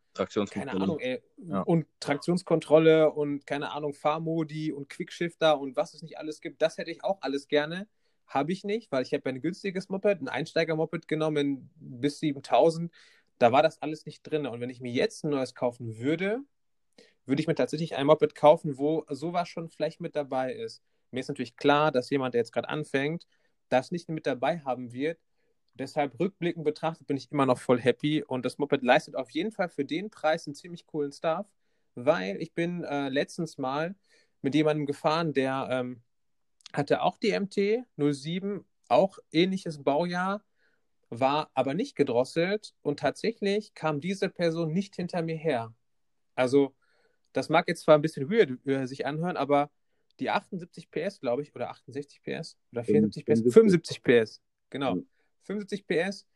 keine 0.50 0.73
Ahnung, 0.73 1.00
ey, 1.00 1.23
ja. 1.38 1.62
und 1.62 1.87
Traktionskontrolle 1.99 3.11
und 3.11 3.47
keine 3.47 3.73
Ahnung, 3.73 3.94
Fahrmodi 3.94 4.71
und 4.71 4.88
Quickshifter 4.88 5.59
und 5.59 5.75
was 5.75 5.94
es 5.94 6.02
nicht 6.02 6.18
alles 6.18 6.40
gibt. 6.40 6.62
Das 6.62 6.78
hätte 6.78 6.90
ich 6.90 7.02
auch 7.02 7.23
alles 7.23 7.49
gerne. 7.49 7.88
Habe 8.26 8.52
ich 8.52 8.62
nicht, 8.62 8.92
weil 8.92 9.02
ich 9.02 9.12
habe 9.12 9.28
ein 9.28 9.40
günstiges 9.40 9.88
Moped, 9.88 10.21
ein 10.21 10.28
Einsteiger-Moped 10.28 11.09
genommen 11.09 11.71
bis 11.76 12.21
7000. 12.21 12.92
Da 13.38 13.50
war 13.50 13.62
das 13.62 13.80
alles 13.80 14.06
nicht 14.06 14.23
drin. 14.23 14.47
Und 14.47 14.61
wenn 14.61 14.71
ich 14.71 14.80
mir 14.80 14.92
jetzt 14.92 15.25
ein 15.25 15.30
neues 15.30 15.54
kaufen 15.54 15.99
würde, 15.99 16.42
würde 17.26 17.41
ich 17.41 17.47
mir 17.47 17.55
tatsächlich 17.55 17.97
ein 17.97 18.07
Moped 18.07 18.35
kaufen, 18.35 18.79
wo 18.79 19.05
sowas 19.09 19.49
schon 19.49 19.69
vielleicht 19.69 20.00
mit 20.00 20.17
dabei 20.17 20.52
ist. 20.52 20.83
Mir 21.11 21.21
ist 21.21 21.29
natürlich 21.29 21.57
klar, 21.57 21.93
dass 21.93 22.11
jemand, 22.11 22.35
der 22.35 22.41
jetzt 22.41 22.52
gerade 22.52 22.69
anfängt, 22.69 23.26
das 23.69 23.91
nicht 23.91 24.09
mit 24.09 24.26
dabei 24.26 24.61
haben 24.61 24.93
wird. 24.93 25.19
Deshalb 25.75 26.19
rückblickend 26.21 26.64
betrachtet 26.64 27.07
bin 27.07 27.17
ich 27.17 27.31
immer 27.31 27.47
noch 27.47 27.59
voll 27.59 27.81
happy 27.81 28.23
und 28.23 28.45
das 28.45 28.59
Moped 28.59 28.83
leistet 28.83 29.17
auf 29.17 29.31
jeden 29.31 29.52
Fall 29.52 29.69
für 29.69 29.85
den 29.85 30.11
Preis 30.11 30.47
einen 30.47 30.55
ziemlich 30.55 30.87
coolen 30.87 31.12
Stuff, 31.12 31.47
weil 31.95 32.41
ich 32.43 32.52
bin 32.52 32.85
äh, 32.85 33.09
letztens 33.09 33.57
mal 33.57 33.95
mit 34.43 34.55
jemandem 34.55 34.87
gefahren, 34.87 35.33
der 35.33 35.69
ähm, 35.71 36.02
hatte 36.73 37.02
auch 37.02 37.17
die 37.19 37.38
MT 37.38 37.87
07, 37.97 38.64
auch 38.88 39.19
ähnliches 39.31 39.83
Baujahr, 39.83 40.45
war 41.09 41.50
aber 41.55 41.75
nicht 41.75 41.95
gedrosselt 41.95 42.75
und 42.83 42.99
tatsächlich 42.99 43.75
kam 43.75 44.00
diese 44.00 44.29
Person 44.29 44.73
nicht 44.73 44.97
hinter 44.97 45.23
mir 45.23 45.37
her. 45.37 45.75
Also, 46.35 46.75
das 47.33 47.49
mag 47.49 47.69
jetzt 47.69 47.83
zwar 47.83 47.97
ein 47.97 48.03
bisschen 48.03 48.31
weird 48.31 48.65
äh, 48.67 48.87
sich 48.87 49.07
anhören, 49.07 49.37
aber 49.37 49.71
die 50.21 50.31
78 50.31 50.91
PS, 50.91 51.21
glaube 51.21 51.43
ich, 51.43 51.55
oder 51.55 51.71
68 51.71 52.23
PS 52.23 52.59
oder 52.73 52.85
74 52.85 53.25
PS, 53.25 53.41
75 53.41 54.03
PS, 54.03 54.41
genau. 54.71 54.99
75 55.43 55.87
PS. 55.87 56.27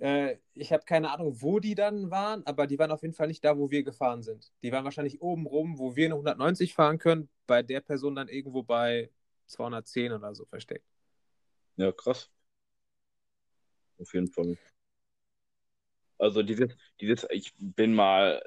Äh, 0.00 0.36
ich 0.54 0.72
habe 0.72 0.84
keine 0.84 1.10
Ahnung, 1.10 1.40
wo 1.40 1.60
die 1.60 1.74
dann 1.74 2.10
waren, 2.10 2.44
aber 2.46 2.66
die 2.66 2.78
waren 2.78 2.90
auf 2.90 3.02
jeden 3.02 3.14
Fall 3.14 3.28
nicht 3.28 3.44
da, 3.44 3.58
wo 3.58 3.70
wir 3.70 3.82
gefahren 3.82 4.22
sind. 4.22 4.50
Die 4.62 4.72
waren 4.72 4.84
wahrscheinlich 4.84 5.20
oben 5.20 5.46
rum, 5.46 5.78
wo 5.78 5.96
wir 5.96 6.06
eine 6.06 6.14
190 6.14 6.74
fahren 6.74 6.98
können, 6.98 7.28
bei 7.46 7.62
der 7.62 7.80
Person 7.80 8.14
dann 8.14 8.28
irgendwo 8.28 8.62
bei 8.62 9.10
210 9.46 10.12
oder 10.12 10.34
so 10.34 10.44
versteckt. 10.46 10.86
Ja, 11.76 11.92
krass. 11.92 12.30
Auf 13.98 14.14
jeden 14.14 14.28
Fall. 14.28 14.56
Also 16.18 16.42
dieses, 16.42 16.76
dieses, 17.00 17.26
ich 17.30 17.52
bin 17.58 17.94
mal, 17.94 18.42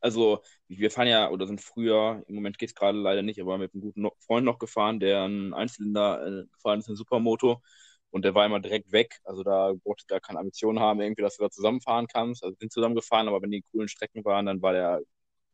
also 0.00 0.42
wir 0.68 0.90
fahren 0.90 1.08
ja 1.08 1.30
oder 1.30 1.46
sind 1.46 1.60
früher, 1.60 2.22
im 2.26 2.34
Moment 2.36 2.58
geht 2.58 2.70
es 2.70 2.74
gerade 2.74 2.98
leider 2.98 3.22
nicht, 3.22 3.40
aber 3.40 3.58
mit 3.58 3.74
einem 3.74 3.82
guten 3.82 4.08
Freund 4.20 4.44
noch 4.46 4.58
gefahren, 4.58 5.00
der 5.00 5.22
einen 5.24 5.54
Einzylinder 5.54 6.26
äh, 6.26 6.46
gefahren 6.52 6.80
ist, 6.80 6.88
eine 6.88 6.96
Supermoto 6.96 7.62
und 8.10 8.24
der 8.24 8.34
war 8.34 8.46
immer 8.46 8.60
direkt 8.60 8.92
weg. 8.92 9.20
Also 9.24 9.42
da 9.42 9.72
brauchte 9.84 10.04
gar 10.06 10.20
keine 10.20 10.38
Ambition 10.40 10.80
haben, 10.80 11.00
irgendwie, 11.00 11.22
dass 11.22 11.36
du 11.36 11.44
da 11.44 11.50
zusammenfahren 11.50 12.06
kannst. 12.08 12.42
Also 12.44 12.56
sind 12.58 12.72
zusammengefahren, 12.72 13.28
aber 13.28 13.42
wenn 13.42 13.50
die 13.50 13.62
coolen 13.72 13.88
Strecken 13.88 14.24
waren, 14.24 14.46
dann 14.46 14.62
war 14.62 14.72
der 14.72 15.00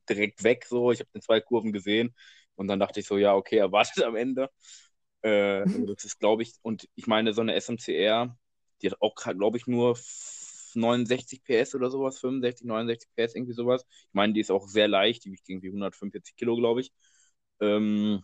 direkt 0.09 0.43
weg 0.45 0.65
so. 0.67 0.93
Ich 0.93 1.00
habe 1.00 1.11
den 1.15 1.23
zwei 1.23 1.41
Kurven 1.41 1.73
gesehen 1.73 2.15
und 2.57 2.69
dann 2.69 2.81
dachte 2.81 3.00
ich 3.00 3.07
so, 3.07 3.19
ja, 3.19 3.35
okay, 3.35 3.57
er 3.59 3.73
wartet 3.73 4.05
am 4.05 4.17
Ende. 4.17 4.50
Äh, 5.23 5.65
das 5.87 6.05
ist, 6.05 6.19
glaube 6.21 6.43
ich, 6.43 6.55
und 6.62 6.88
ich 6.95 7.07
meine, 7.07 7.33
so 7.35 7.41
eine 7.43 7.55
SMCR, 7.55 8.37
die 8.83 8.91
hat 8.91 9.00
auch, 9.00 9.15
glaube 9.17 9.57
ich, 9.59 9.67
nur 9.67 9.97
69 10.76 11.42
PS 11.45 11.75
oder 11.75 11.90
sowas, 11.90 12.18
65, 12.18 12.66
69 12.66 13.09
PS, 13.16 13.35
irgendwie 13.35 13.54
sowas. 13.54 13.85
Ich 13.88 14.14
meine, 14.14 14.33
die 14.33 14.40
ist 14.40 14.50
auch 14.50 14.68
sehr 14.68 14.88
leicht, 14.88 15.25
die 15.25 15.33
wiegt 15.33 15.49
irgendwie 15.49 15.68
145 15.68 16.37
Kilo, 16.37 16.56
glaube 16.56 16.80
ich. 16.80 16.92
Ähm, 17.61 18.23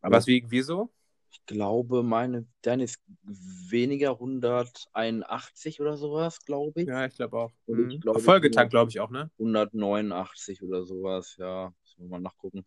Was 0.00 0.26
wiegen 0.26 0.50
wir 0.50 0.64
so? 0.64 0.90
Ich 1.32 1.46
glaube, 1.46 2.02
meine, 2.02 2.46
dann 2.62 2.80
ist 2.80 3.00
weniger 3.22 4.10
181 4.12 5.80
oder 5.80 5.96
sowas, 5.96 6.44
glaube 6.44 6.82
ich. 6.82 6.88
Ja, 6.88 7.06
ich 7.06 7.14
glaube 7.14 7.38
auch. 7.38 7.52
Und 7.66 7.90
ich 7.90 8.00
glaube, 8.00 8.18
Folgetank, 8.20 8.70
glaube 8.70 8.90
ich 8.90 8.98
auch, 8.98 9.10
ne? 9.10 9.30
189 9.38 10.62
oder 10.62 10.84
sowas, 10.84 11.36
ja. 11.38 11.72
Müssen 11.82 12.02
wir 12.02 12.08
mal 12.08 12.20
nachgucken. 12.20 12.64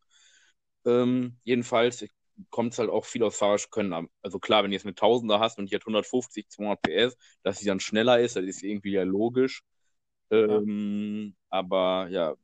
Ähm, 0.86 1.38
jedenfalls 1.44 2.06
kommt 2.50 2.74
es 2.74 2.80
halt 2.80 2.90
auch 2.90 3.06
viel 3.06 3.24
aus 3.24 3.38
fahrerisch 3.38 3.70
Können. 3.70 4.10
Also 4.22 4.40
klar, 4.40 4.64
wenn 4.64 4.72
du 4.72 4.76
jetzt 4.76 4.86
mit 4.86 4.98
Tausender 4.98 5.40
hast 5.40 5.60
und 5.60 5.70
die 5.70 5.76
hat 5.76 5.84
150, 5.84 6.50
200 6.50 6.82
PS, 6.82 7.18
dass 7.44 7.60
sie 7.60 7.66
dann 7.66 7.80
schneller 7.80 8.20
ist, 8.20 8.36
das 8.36 8.44
ist 8.44 8.64
irgendwie 8.64 8.92
ja 8.92 9.04
logisch. 9.04 9.64
Ähm, 10.32 11.28
ja. 11.28 11.34
Aber 11.50 12.08
ja, 12.10 12.36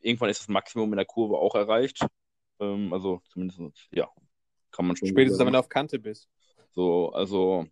irgendwann 0.00 0.30
ist 0.30 0.40
das 0.40 0.48
Maximum 0.48 0.92
in 0.92 0.96
der 0.96 1.06
Kurve 1.06 1.36
auch 1.36 1.54
erreicht. 1.54 2.04
Ähm, 2.60 2.92
also 2.92 3.20
zumindest, 3.28 3.88
ja, 3.90 4.08
kann 4.70 4.86
man 4.86 4.96
schon. 4.96 5.08
Spätestens, 5.08 5.44
wenn 5.44 5.52
du 5.52 5.58
auf 5.58 5.68
Kante 5.68 5.98
bist. 5.98 6.28
So, 6.70 7.12
also, 7.12 7.66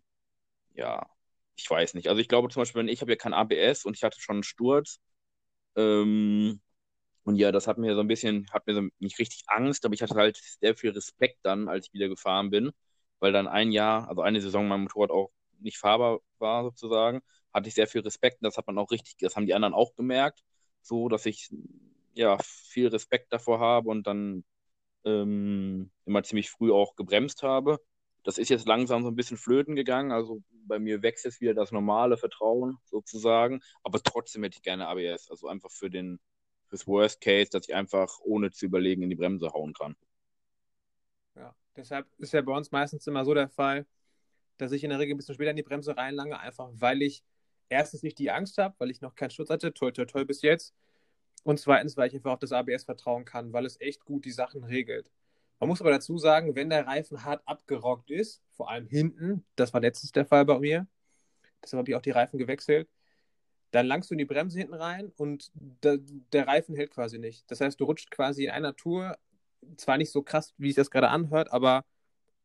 ja, 0.75 1.07
ich 1.55 1.69
weiß 1.69 1.93
nicht. 1.93 2.09
Also 2.09 2.21
ich 2.21 2.27
glaube 2.27 2.49
zum 2.49 2.61
Beispiel, 2.61 2.79
wenn 2.79 2.87
ich 2.87 3.01
habe 3.01 3.11
ja 3.11 3.17
kein 3.17 3.33
ABS 3.33 3.85
und 3.85 3.95
ich 3.95 4.03
hatte 4.03 4.19
schon 4.19 4.37
einen 4.37 4.43
Sturz. 4.43 4.99
Ähm, 5.75 6.61
und 7.25 7.35
ja, 7.37 7.51
das 7.51 7.67
hat 7.67 7.77
mir 7.79 7.95
so 7.95 8.01
ein 8.01 8.07
bisschen, 8.07 8.47
hat 8.51 8.67
mir 8.67 8.75
so 8.75 8.83
nicht 8.99 9.19
richtig 9.19 9.43
Angst, 9.47 9.85
aber 9.85 9.93
ich 9.95 10.01
hatte 10.03 10.15
halt 10.15 10.37
sehr 10.61 10.75
viel 10.75 10.91
Respekt 10.91 11.39
dann, 11.43 11.67
als 11.69 11.87
ich 11.87 11.93
wieder 11.93 12.07
gefahren 12.09 12.49
bin, 12.51 12.71
weil 13.19 13.33
dann 13.33 13.47
ein 13.47 13.71
Jahr, 13.71 14.07
also 14.09 14.21
eine 14.21 14.41
Saison 14.41 14.67
mein 14.67 14.81
Motorrad 14.83 15.11
auch 15.11 15.31
nicht 15.59 15.77
fahrbar 15.77 16.19
war 16.39 16.63
sozusagen, 16.63 17.21
hatte 17.53 17.67
ich 17.69 17.75
sehr 17.75 17.87
viel 17.87 18.01
Respekt 18.01 18.41
und 18.41 18.45
das 18.45 18.57
hat 18.57 18.67
man 18.67 18.77
auch 18.77 18.91
richtig, 18.91 19.17
das 19.19 19.35
haben 19.35 19.47
die 19.47 19.53
anderen 19.55 19.73
auch 19.73 19.95
gemerkt, 19.95 20.43
so 20.81 21.09
dass 21.09 21.25
ich 21.25 21.49
ja 22.13 22.37
viel 22.43 22.87
Respekt 22.89 23.33
davor 23.33 23.59
habe 23.59 23.89
und 23.89 24.07
dann 24.07 24.43
ähm, 25.05 25.91
immer 26.05 26.23
ziemlich 26.23 26.49
früh 26.51 26.71
auch 26.71 26.95
gebremst 26.95 27.43
habe. 27.43 27.79
Das 28.23 28.37
ist 28.37 28.49
jetzt 28.49 28.67
langsam 28.67 29.03
so 29.03 29.09
ein 29.09 29.15
bisschen 29.15 29.37
flöten 29.37 29.75
gegangen. 29.75 30.11
Also 30.11 30.41
bei 30.67 30.79
mir 30.79 31.01
wächst 31.03 31.25
jetzt 31.25 31.41
wieder 31.41 31.53
das 31.53 31.71
normale 31.71 32.17
Vertrauen 32.17 32.77
sozusagen. 32.85 33.61
Aber 33.83 34.01
trotzdem 34.01 34.43
hätte 34.43 34.57
ich 34.57 34.63
gerne 34.63 34.87
ABS. 34.87 35.29
Also 35.29 35.47
einfach 35.47 35.71
für 35.71 35.89
den 35.89 36.19
fürs 36.75 36.87
Worst 36.87 37.21
Case, 37.21 37.49
dass 37.49 37.67
ich 37.67 37.73
einfach 37.73 38.19
ohne 38.21 38.51
zu 38.51 38.65
überlegen 38.65 39.01
in 39.01 39.09
die 39.09 39.15
Bremse 39.15 39.49
hauen 39.53 39.73
kann. 39.73 39.95
Ja, 41.35 41.55
deshalb 41.75 42.07
ist 42.17 42.33
ja 42.33 42.41
bei 42.41 42.51
uns 42.51 42.71
meistens 42.71 43.07
immer 43.07 43.23
so 43.23 43.33
der 43.33 43.49
Fall, 43.49 43.85
dass 44.57 44.73
ich 44.73 44.83
in 44.83 44.89
der 44.89 44.99
Regel 44.99 45.15
ein 45.15 45.17
bisschen 45.17 45.35
später 45.35 45.51
in 45.51 45.57
die 45.57 45.63
Bremse 45.63 45.95
reinlange, 45.95 46.37
einfach 46.37 46.69
weil 46.73 47.01
ich 47.01 47.23
erstens 47.69 48.03
nicht 48.03 48.19
die 48.19 48.29
Angst 48.29 48.57
habe, 48.57 48.75
weil 48.77 48.91
ich 48.91 49.01
noch 49.01 49.15
keinen 49.15 49.31
Schutz 49.31 49.49
hatte, 49.49 49.73
toll, 49.73 49.93
toll, 49.93 50.05
toll 50.05 50.25
bis 50.25 50.41
jetzt. 50.41 50.73
Und 51.43 51.59
zweitens, 51.59 51.95
weil 51.95 52.09
ich 52.09 52.15
einfach 52.15 52.31
auf 52.31 52.39
das 52.39 52.51
ABS 52.51 52.83
vertrauen 52.83 53.23
kann, 53.23 53.53
weil 53.53 53.65
es 53.65 53.79
echt 53.79 54.03
gut 54.03 54.25
die 54.25 54.31
Sachen 54.31 54.63
regelt. 54.63 55.11
Man 55.59 55.69
muss 55.69 55.79
aber 55.79 55.91
dazu 55.91 56.17
sagen, 56.17 56.55
wenn 56.55 56.69
der 56.69 56.85
Reifen 56.85 57.23
hart 57.23 57.41
abgerockt 57.45 58.11
ist, 58.11 58.41
vor 58.51 58.69
allem 58.69 58.87
hinten, 58.87 59.45
das 59.55 59.73
war 59.73 59.79
letztens 59.79 60.11
der 60.11 60.25
Fall 60.25 60.43
bei 60.43 60.59
mir, 60.59 60.87
deshalb 61.63 61.79
habe 61.79 61.89
ich 61.89 61.95
auch 61.95 62.01
die 62.01 62.11
Reifen 62.11 62.37
gewechselt, 62.37 62.89
dann 63.75 63.87
langst 63.87 64.09
du 64.09 64.13
in 64.13 64.19
die 64.19 64.25
Bremse 64.25 64.57
hinten 64.59 64.73
rein 64.73 65.11
und 65.17 65.51
der, 65.53 65.99
der 66.33 66.47
Reifen 66.47 66.75
hält 66.75 66.91
quasi 66.91 67.19
nicht. 67.19 67.49
Das 67.51 67.61
heißt, 67.61 67.79
du 67.79 67.85
rutscht 67.85 68.11
quasi 68.11 68.45
in 68.45 68.51
einer 68.51 68.75
Tour, 68.75 69.17
zwar 69.77 69.97
nicht 69.97 70.11
so 70.11 70.23
krass, 70.23 70.53
wie 70.57 70.69
sich 70.69 70.75
das 70.75 70.91
gerade 70.91 71.09
anhört, 71.09 71.51
aber 71.51 71.85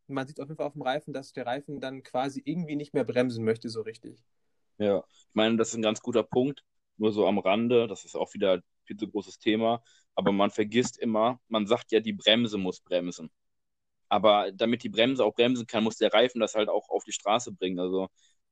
man 0.08 0.26
sieht 0.26 0.40
auf 0.40 0.48
jeden 0.48 0.56
Fall 0.56 0.66
auf 0.66 0.72
dem 0.74 0.82
Reifen, 0.82 1.12
dass 1.12 1.32
der 1.32 1.46
Reifen 1.46 1.80
dann 1.80 2.02
quasi 2.02 2.42
irgendwie 2.44 2.76
nicht 2.76 2.94
mehr 2.94 3.04
bremsen 3.04 3.44
möchte, 3.44 3.68
so 3.68 3.82
richtig. 3.82 4.22
Ja, 4.78 5.04
ich 5.28 5.34
meine, 5.34 5.56
das 5.56 5.68
ist 5.68 5.76
ein 5.76 5.82
ganz 5.82 6.00
guter 6.00 6.22
Punkt. 6.22 6.64
Nur 6.96 7.12
so 7.12 7.26
am 7.26 7.38
Rande, 7.38 7.86
das 7.86 8.04
ist 8.04 8.16
auch 8.16 8.34
wieder 8.34 8.62
viel 8.84 8.96
zu 8.96 9.08
großes 9.08 9.38
Thema. 9.38 9.82
Aber 10.14 10.32
man 10.32 10.50
vergisst 10.50 10.98
immer, 10.98 11.40
man 11.48 11.66
sagt 11.66 11.92
ja, 11.92 12.00
die 12.00 12.12
Bremse 12.12 12.58
muss 12.58 12.80
bremsen. 12.80 13.30
Aber 14.08 14.52
damit 14.52 14.82
die 14.82 14.88
Bremse 14.88 15.24
auch 15.24 15.34
bremsen 15.34 15.66
kann, 15.66 15.84
muss 15.84 15.96
der 15.98 16.12
Reifen 16.12 16.40
das 16.40 16.54
halt 16.54 16.68
auch 16.68 16.88
auf 16.90 17.04
die 17.04 17.12
Straße 17.12 17.52
bringen. 17.52 17.78
Also 17.78 18.08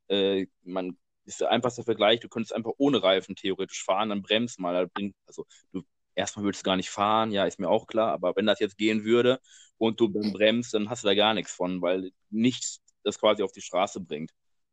äh, 0.09 0.47
man 0.63 0.97
ist 1.29 1.41
der 1.41 1.51
einfachste 1.51 1.85
Vergleich, 1.85 2.21
du 2.21 2.29
könntest 2.29 2.55
einfach 2.55 2.73
ohne 2.79 3.03
Reifen 3.03 3.37
theoretisch 3.37 3.85
fahren, 3.85 4.09
dann 4.09 4.23
bremst 4.23 4.59
mal. 4.59 4.91
Also 5.27 5.47
du 5.73 5.83
erstmal 6.15 6.45
würdest 6.45 6.65
du 6.65 6.69
gar 6.69 6.77
nicht 6.77 6.91
fahren, 6.91 7.31
ja, 7.33 7.45
ist 7.45 7.61
mir 7.61 7.69
auch 7.69 7.87
klar, 7.87 8.13
aber 8.13 8.35
wenn 8.37 8.47
das 8.47 8.61
jetzt 8.61 8.79
gehen 8.79 9.05
würde 9.05 9.41
und 9.77 10.01
du 10.01 10.09
bremst, 10.09 10.75
dann 10.75 10.91
hast 10.91 11.05
du 11.05 11.09
da 11.09 11.15
gar 11.15 11.35
nichts 11.35 11.53
von, 11.53 11.81
weil 11.83 12.11
nichts 12.31 12.81
das 13.05 13.19
quasi 13.19 13.43
auf 13.43 13.53
die 13.53 13.61
Straße 13.61 14.01
bringt. 14.01 14.33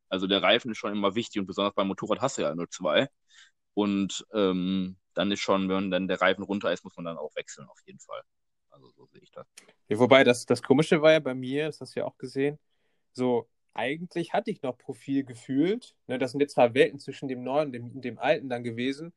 Also 0.09 0.27
der 0.27 0.41
Reifen 0.41 0.71
ist 0.71 0.77
schon 0.77 0.93
immer 0.93 1.15
wichtig 1.15 1.39
und 1.39 1.45
besonders 1.47 1.75
beim 1.75 1.87
Motorrad 1.87 2.21
hast 2.21 2.37
du 2.37 2.43
ja 2.43 2.55
nur 2.55 2.69
zwei. 2.69 3.09
Und 3.73 4.25
ähm, 4.33 4.97
dann 5.13 5.31
ist 5.31 5.41
schon, 5.41 5.69
wenn 5.69 5.91
dann 5.91 6.07
der 6.07 6.21
Reifen 6.21 6.43
runter 6.43 6.71
ist, 6.71 6.83
muss 6.83 6.95
man 6.95 7.05
dann 7.05 7.17
auch 7.17 7.35
wechseln, 7.35 7.67
auf 7.67 7.79
jeden 7.85 7.99
Fall. 7.99 8.21
Also 8.69 8.89
so 8.91 9.05
sehe 9.07 9.21
ich 9.21 9.31
das. 9.31 9.45
Ja, 9.87 9.99
wobei, 9.99 10.23
das, 10.23 10.45
das 10.45 10.61
Komische 10.61 11.01
war 11.01 11.11
ja 11.11 11.19
bei 11.19 11.33
mir, 11.33 11.67
das 11.67 11.81
hast 11.81 11.95
du 11.95 11.99
ja 11.99 12.05
auch 12.05 12.17
gesehen, 12.17 12.57
so 13.13 13.47
eigentlich 13.75 14.33
hatte 14.33 14.51
ich 14.51 14.61
noch 14.61 14.77
Profil 14.77 15.23
gefühlt. 15.23 15.95
Ne, 16.07 16.17
das 16.17 16.31
sind 16.31 16.39
jetzt 16.41 16.53
zwar 16.53 16.73
Welten 16.73 16.99
zwischen 16.99 17.27
dem 17.27 17.43
neuen 17.43 17.67
und 17.67 17.73
dem, 17.73 18.01
dem 18.01 18.19
alten 18.19 18.49
dann 18.49 18.63
gewesen, 18.63 19.13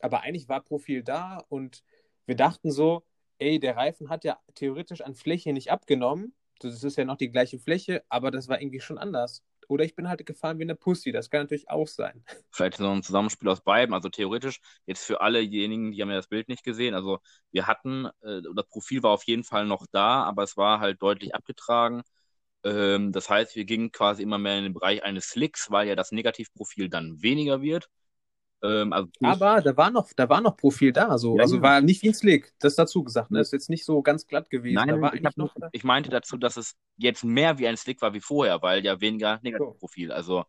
aber 0.00 0.22
eigentlich 0.22 0.48
war 0.48 0.62
Profil 0.62 1.02
da 1.02 1.38
und 1.48 1.82
wir 2.26 2.36
dachten 2.36 2.70
so, 2.70 3.04
ey, 3.38 3.58
der 3.58 3.76
Reifen 3.76 4.10
hat 4.10 4.24
ja 4.24 4.38
theoretisch 4.54 5.00
an 5.00 5.14
Fläche 5.14 5.52
nicht 5.52 5.70
abgenommen. 5.70 6.34
Das 6.60 6.82
ist 6.82 6.96
ja 6.96 7.04
noch 7.04 7.16
die 7.16 7.30
gleiche 7.30 7.58
Fläche, 7.58 8.02
aber 8.08 8.30
das 8.30 8.48
war 8.48 8.60
irgendwie 8.60 8.80
schon 8.80 8.98
anders. 8.98 9.42
Oder 9.68 9.84
ich 9.84 9.94
bin 9.94 10.08
halt 10.08 10.24
gefahren 10.26 10.58
wie 10.58 10.64
eine 10.64 10.74
Pussy. 10.74 11.10
Das 11.12 11.30
kann 11.30 11.42
natürlich 11.42 11.68
auch 11.70 11.88
sein. 11.88 12.24
Vielleicht 12.50 12.76
so 12.76 12.88
ein 12.90 13.02
Zusammenspiel 13.02 13.48
aus 13.48 13.62
beiden. 13.62 13.94
Also 13.94 14.08
theoretisch, 14.08 14.60
jetzt 14.86 15.04
für 15.04 15.20
allejenigen, 15.20 15.92
die 15.92 16.02
haben 16.02 16.10
ja 16.10 16.16
das 16.16 16.28
Bild 16.28 16.48
nicht 16.48 16.64
gesehen. 16.64 16.94
Also 16.94 17.18
wir 17.50 17.66
hatten, 17.66 18.06
äh, 18.22 18.42
das 18.54 18.66
Profil 18.68 19.02
war 19.02 19.10
auf 19.10 19.24
jeden 19.24 19.44
Fall 19.44 19.66
noch 19.66 19.86
da, 19.90 20.22
aber 20.24 20.42
es 20.42 20.56
war 20.56 20.80
halt 20.80 21.00
deutlich 21.02 21.34
abgetragen. 21.34 22.02
Ähm, 22.64 23.12
das 23.12 23.28
heißt, 23.28 23.56
wir 23.56 23.64
gingen 23.64 23.92
quasi 23.92 24.22
immer 24.22 24.38
mehr 24.38 24.58
in 24.58 24.64
den 24.64 24.72
Bereich 24.72 25.02
eines 25.02 25.28
Slicks, 25.28 25.70
weil 25.70 25.86
ja 25.86 25.94
das 25.94 26.12
Negativprofil 26.12 26.88
dann 26.88 27.22
weniger 27.22 27.60
wird. 27.60 27.90
Ähm, 28.62 28.94
also 28.94 29.10
aber 29.22 29.60
da 29.60 29.76
war 29.76 29.90
noch, 29.90 30.10
da 30.16 30.28
war 30.28 30.40
noch 30.40 30.56
Profil 30.56 30.92
da, 30.92 31.18
so. 31.18 31.36
Ja, 31.36 31.42
also 31.42 31.56
ja. 31.56 31.62
war 31.62 31.80
nicht 31.82 32.02
wie 32.02 32.08
ein 32.08 32.14
Slick, 32.14 32.54
das 32.60 32.74
dazu 32.74 33.04
gesagt, 33.04 33.30
ne? 33.30 33.40
Ist 33.40 33.52
jetzt 33.52 33.68
nicht 33.68 33.84
so 33.84 34.00
ganz 34.00 34.26
glatt 34.26 34.48
gewesen. 34.48 34.76
Nein, 34.76 35.10
ich, 35.12 35.36
noch, 35.36 35.54
ich, 35.72 35.84
meinte 35.84 36.08
dazu, 36.08 36.38
dass 36.38 36.56
es 36.56 36.74
jetzt 36.96 37.24
mehr 37.24 37.58
wie 37.58 37.68
ein 37.68 37.76
Slick 37.76 38.00
war 38.00 38.14
wie 38.14 38.20
vorher, 38.20 38.62
weil 38.62 38.82
ja 38.82 39.00
weniger 39.02 39.38
Negativprofil. 39.42 40.10
Also, 40.10 40.44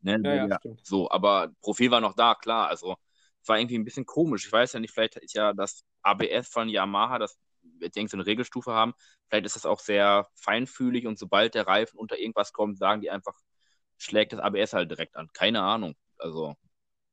ne, 0.00 0.20
ja, 0.24 0.46
ja, 0.48 0.58
so, 0.82 1.08
aber 1.08 1.52
Profil 1.60 1.92
war 1.92 2.00
noch 2.00 2.14
da, 2.14 2.34
klar. 2.34 2.68
Also 2.68 2.96
es 3.40 3.48
war 3.48 3.58
irgendwie 3.58 3.78
ein 3.78 3.84
bisschen 3.84 4.04
komisch. 4.04 4.46
Ich 4.46 4.52
weiß 4.52 4.72
ja 4.72 4.80
nicht, 4.80 4.92
vielleicht 4.92 5.16
ist 5.16 5.34
ja 5.34 5.52
das 5.52 5.84
ABS 6.02 6.48
von 6.48 6.68
Yamaha, 6.68 7.20
das 7.20 7.38
wird 7.80 7.96
irgendwie 7.96 8.10
so 8.10 8.16
eine 8.16 8.26
Regelstufe 8.26 8.72
haben. 8.72 8.94
Vielleicht 9.28 9.46
ist 9.46 9.56
das 9.56 9.66
auch 9.66 9.80
sehr 9.80 10.28
feinfühlig 10.34 11.06
und 11.06 11.18
sobald 11.18 11.54
der 11.54 11.66
Reifen 11.66 11.98
unter 11.98 12.18
irgendwas 12.18 12.52
kommt, 12.52 12.78
sagen 12.78 13.00
die 13.00 13.10
einfach, 13.10 13.34
schlägt 13.98 14.32
das 14.32 14.40
ABS 14.40 14.72
halt 14.72 14.90
direkt 14.90 15.16
an. 15.16 15.28
Keine 15.32 15.62
Ahnung. 15.62 15.94
Also 16.18 16.54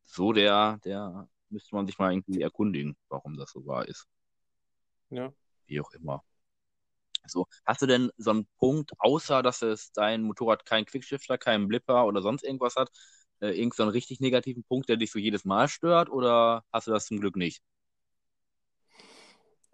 so 0.05 0.33
der, 0.33 0.79
der 0.85 1.27
müsste 1.49 1.75
man 1.75 1.87
sich 1.87 1.97
mal 1.99 2.11
irgendwie 2.13 2.41
erkundigen, 2.41 2.97
warum 3.09 3.37
das 3.37 3.51
so 3.51 3.65
wahr 3.65 3.87
ist. 3.87 4.07
Ja. 5.09 5.33
Wie 5.67 5.81
auch 5.81 5.91
immer. 5.91 6.23
So, 7.27 7.45
hast 7.65 7.81
du 7.81 7.87
denn 7.87 8.11
so 8.17 8.31
einen 8.31 8.47
Punkt, 8.57 8.91
außer 8.99 9.43
dass 9.43 9.61
es 9.61 9.91
dein 9.91 10.23
Motorrad 10.23 10.65
keinen 10.65 10.85
Quickshifter, 10.85 11.37
keinen 11.37 11.67
Blipper 11.67 12.05
oder 12.05 12.21
sonst 12.21 12.43
irgendwas 12.43 12.75
hat, 12.75 12.89
äh, 13.41 13.49
irgend 13.49 13.75
so 13.75 13.83
einen 13.83 13.91
richtig 13.91 14.19
negativen 14.19 14.63
Punkt, 14.63 14.89
der 14.89 14.97
dich 14.97 15.11
so 15.11 15.19
jedes 15.19 15.45
Mal 15.45 15.67
stört, 15.67 16.09
oder 16.09 16.63
hast 16.71 16.87
du 16.87 16.91
das 16.91 17.05
zum 17.05 17.19
Glück 17.19 17.35
nicht? 17.35 17.61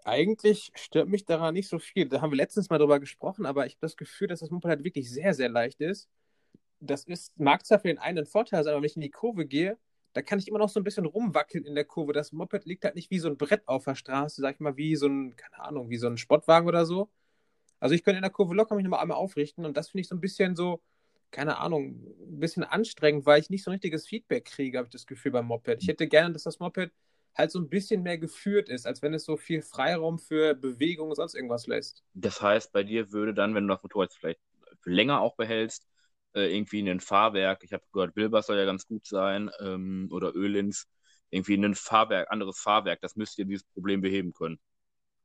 Eigentlich 0.05 0.71
stört 0.75 1.07
mich 1.07 1.25
daran 1.25 1.53
nicht 1.53 1.69
so 1.69 1.79
viel. 1.79 2.09
Da 2.09 2.21
haben 2.21 2.31
wir 2.31 2.37
letztens 2.37 2.69
mal 2.69 2.77
drüber 2.77 2.99
gesprochen, 2.99 3.45
aber 3.45 3.65
ich 3.65 3.73
habe 3.73 3.81
das 3.81 3.97
Gefühl, 3.97 4.27
dass 4.27 4.41
das 4.41 4.49
Moped 4.49 4.69
halt 4.69 4.83
wirklich 4.83 5.09
sehr, 5.09 5.33
sehr 5.33 5.49
leicht 5.49 5.79
ist. 5.81 6.09
Das 6.79 7.05
ist, 7.05 7.39
mag 7.39 7.65
zwar 7.65 7.79
für 7.79 7.87
den 7.87 7.99
einen 7.99 8.19
ein 8.19 8.25
Vorteil 8.25 8.63
sein, 8.63 8.73
aber 8.73 8.81
wenn 8.81 8.89
ich 8.89 8.95
in 8.97 9.01
die 9.01 9.11
Kurve 9.11 9.45
gehe, 9.45 9.77
da 10.13 10.21
kann 10.21 10.39
ich 10.39 10.47
immer 10.47 10.59
noch 10.59 10.69
so 10.69 10.79
ein 10.79 10.83
bisschen 10.83 11.05
rumwackeln 11.05 11.65
in 11.65 11.75
der 11.75 11.85
Kurve. 11.85 12.13
Das 12.13 12.33
Moped 12.33 12.65
liegt 12.65 12.83
halt 12.83 12.95
nicht 12.95 13.09
wie 13.11 13.19
so 13.19 13.29
ein 13.29 13.37
Brett 13.37 13.67
auf 13.67 13.85
der 13.85 13.95
Straße, 13.95 14.41
sag 14.41 14.55
ich 14.55 14.59
mal, 14.59 14.77
wie 14.77 14.95
so 14.95 15.07
ein, 15.07 15.35
keine 15.35 15.59
Ahnung, 15.59 15.89
wie 15.89 15.97
so 15.97 16.07
ein 16.07 16.17
Sportwagen 16.17 16.67
oder 16.67 16.85
so. 16.85 17.09
Also 17.79 17.95
ich 17.95 18.03
könnte 18.03 18.17
in 18.17 18.23
der 18.23 18.31
Kurve 18.31 18.53
locker 18.55 18.75
mich 18.75 18.83
nochmal 18.83 19.01
einmal 19.01 19.17
aufrichten 19.17 19.65
und 19.65 19.75
das 19.77 19.89
finde 19.89 20.01
ich 20.01 20.07
so 20.07 20.15
ein 20.15 20.21
bisschen 20.21 20.55
so, 20.55 20.81
keine 21.31 21.57
Ahnung, 21.57 22.05
ein 22.21 22.39
bisschen 22.39 22.63
anstrengend, 22.63 23.25
weil 23.25 23.41
ich 23.41 23.49
nicht 23.49 23.63
so 23.63 23.71
ein 23.71 23.73
richtiges 23.73 24.07
Feedback 24.07 24.45
kriege, 24.45 24.77
habe 24.77 24.87
ich 24.87 24.91
das 24.93 25.07
Gefühl 25.07 25.31
beim 25.31 25.47
Moped. 25.47 25.81
Ich 25.81 25.87
hätte 25.87 26.07
gerne, 26.07 26.31
dass 26.33 26.43
das 26.43 26.59
Moped 26.59 26.91
halt 27.35 27.51
so 27.51 27.59
ein 27.59 27.69
bisschen 27.69 28.03
mehr 28.03 28.17
geführt 28.17 28.69
ist, 28.69 28.85
als 28.85 29.01
wenn 29.01 29.13
es 29.13 29.25
so 29.25 29.37
viel 29.37 29.61
Freiraum 29.61 30.19
für 30.19 30.53
Bewegung 30.53 31.09
und 31.09 31.15
sonst 31.15 31.35
irgendwas 31.35 31.67
lässt. 31.67 32.03
Das 32.13 32.41
heißt, 32.41 32.71
bei 32.71 32.83
dir 32.83 33.11
würde 33.11 33.33
dann, 33.33 33.55
wenn 33.55 33.67
du 33.67 33.73
das 33.73 33.83
Motorrad 33.83 34.13
vielleicht 34.13 34.39
länger 34.85 35.21
auch 35.21 35.35
behältst, 35.35 35.87
äh, 36.33 36.55
irgendwie 36.55 36.87
ein 36.87 36.99
Fahrwerk, 36.99 37.63
ich 37.63 37.73
habe 37.73 37.83
gehört, 37.91 38.15
Wilbers 38.15 38.47
soll 38.47 38.57
ja 38.57 38.65
ganz 38.65 38.85
gut 38.85 39.05
sein, 39.05 39.49
ähm, 39.59 40.09
oder 40.11 40.35
Ölins, 40.35 40.87
irgendwie 41.29 41.55
ein 41.55 41.75
Fahrwerk, 41.75 42.29
anderes 42.31 42.59
Fahrwerk, 42.59 43.01
das 43.01 43.15
müsste 43.15 43.43
dir 43.43 43.47
dieses 43.47 43.63
Problem 43.73 44.01
beheben 44.01 44.33
können. 44.33 44.59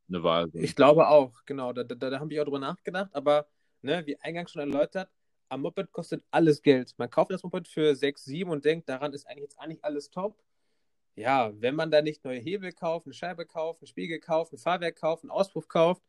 Eine 0.07 0.23
Wahl. 0.23 0.49
Ich 0.53 0.75
glaube 0.75 1.07
auch, 1.07 1.33
genau, 1.45 1.71
da, 1.73 1.83
da, 1.83 1.95
da 1.95 2.19
habe 2.19 2.33
ich 2.33 2.39
auch 2.39 2.45
drüber 2.45 2.59
nachgedacht, 2.59 3.09
aber 3.13 3.47
ne, 3.83 4.05
wie 4.07 4.19
eingangs 4.19 4.51
schon 4.51 4.61
erläutert, 4.61 5.09
am 5.49 5.61
Moped 5.61 5.91
kostet 5.91 6.23
alles 6.31 6.61
Geld. 6.61 6.93
Man 6.97 7.09
kauft 7.09 7.31
das 7.31 7.43
Moped 7.43 7.67
für 7.67 7.95
6, 7.95 8.25
7 8.25 8.49
und 8.49 8.65
denkt, 8.65 8.89
daran 8.89 9.13
ist 9.13 9.27
eigentlich 9.27 9.43
jetzt 9.43 9.59
eigentlich 9.59 9.83
alles 9.83 10.09
top 10.09 10.35
ja, 11.19 11.51
wenn 11.61 11.75
man 11.75 11.91
da 11.91 12.01
nicht 12.01 12.23
neue 12.23 12.39
Hebel 12.39 12.71
kauft, 12.71 13.05
eine 13.05 13.13
Scheibe 13.13 13.45
kauft, 13.45 13.81
einen 13.81 13.87
Spiegel 13.87 14.19
kauft, 14.19 14.53
ein 14.53 14.57
Fahrwerk 14.57 14.95
kauft, 14.95 15.23
einen 15.23 15.31
Auspuff 15.31 15.67
kauft, 15.67 16.01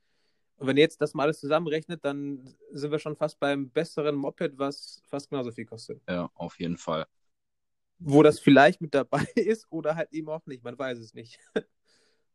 und 0.61 0.67
wenn 0.67 0.77
ihr 0.77 0.83
jetzt 0.83 1.01
das 1.01 1.15
mal 1.15 1.23
alles 1.23 1.41
zusammenrechnet, 1.41 2.05
dann 2.05 2.55
sind 2.71 2.91
wir 2.91 2.99
schon 2.99 3.17
fast 3.17 3.41
beim 3.41 3.71
besseren 3.71 4.15
Moped, 4.15 4.59
was 4.59 5.01
fast 5.09 5.31
genauso 5.31 5.53
viel 5.53 5.65
kostet. 5.65 6.03
Ja, 6.07 6.31
auf 6.35 6.61
jeden 6.61 6.77
Fall. 6.77 7.07
Wo 7.99 8.23
das 8.23 8.39
vielleicht 8.39 8.83
mit 8.83 8.95
dabei 8.95 9.25
ist 9.37 9.67
oder 9.71 9.97
halt 9.97 10.13
eben 10.13 10.29
auch 10.29 10.45
nicht, 10.45 10.63
man 10.63 10.79
weiß 10.79 10.99
es 10.99 11.15
nicht. 11.15 11.41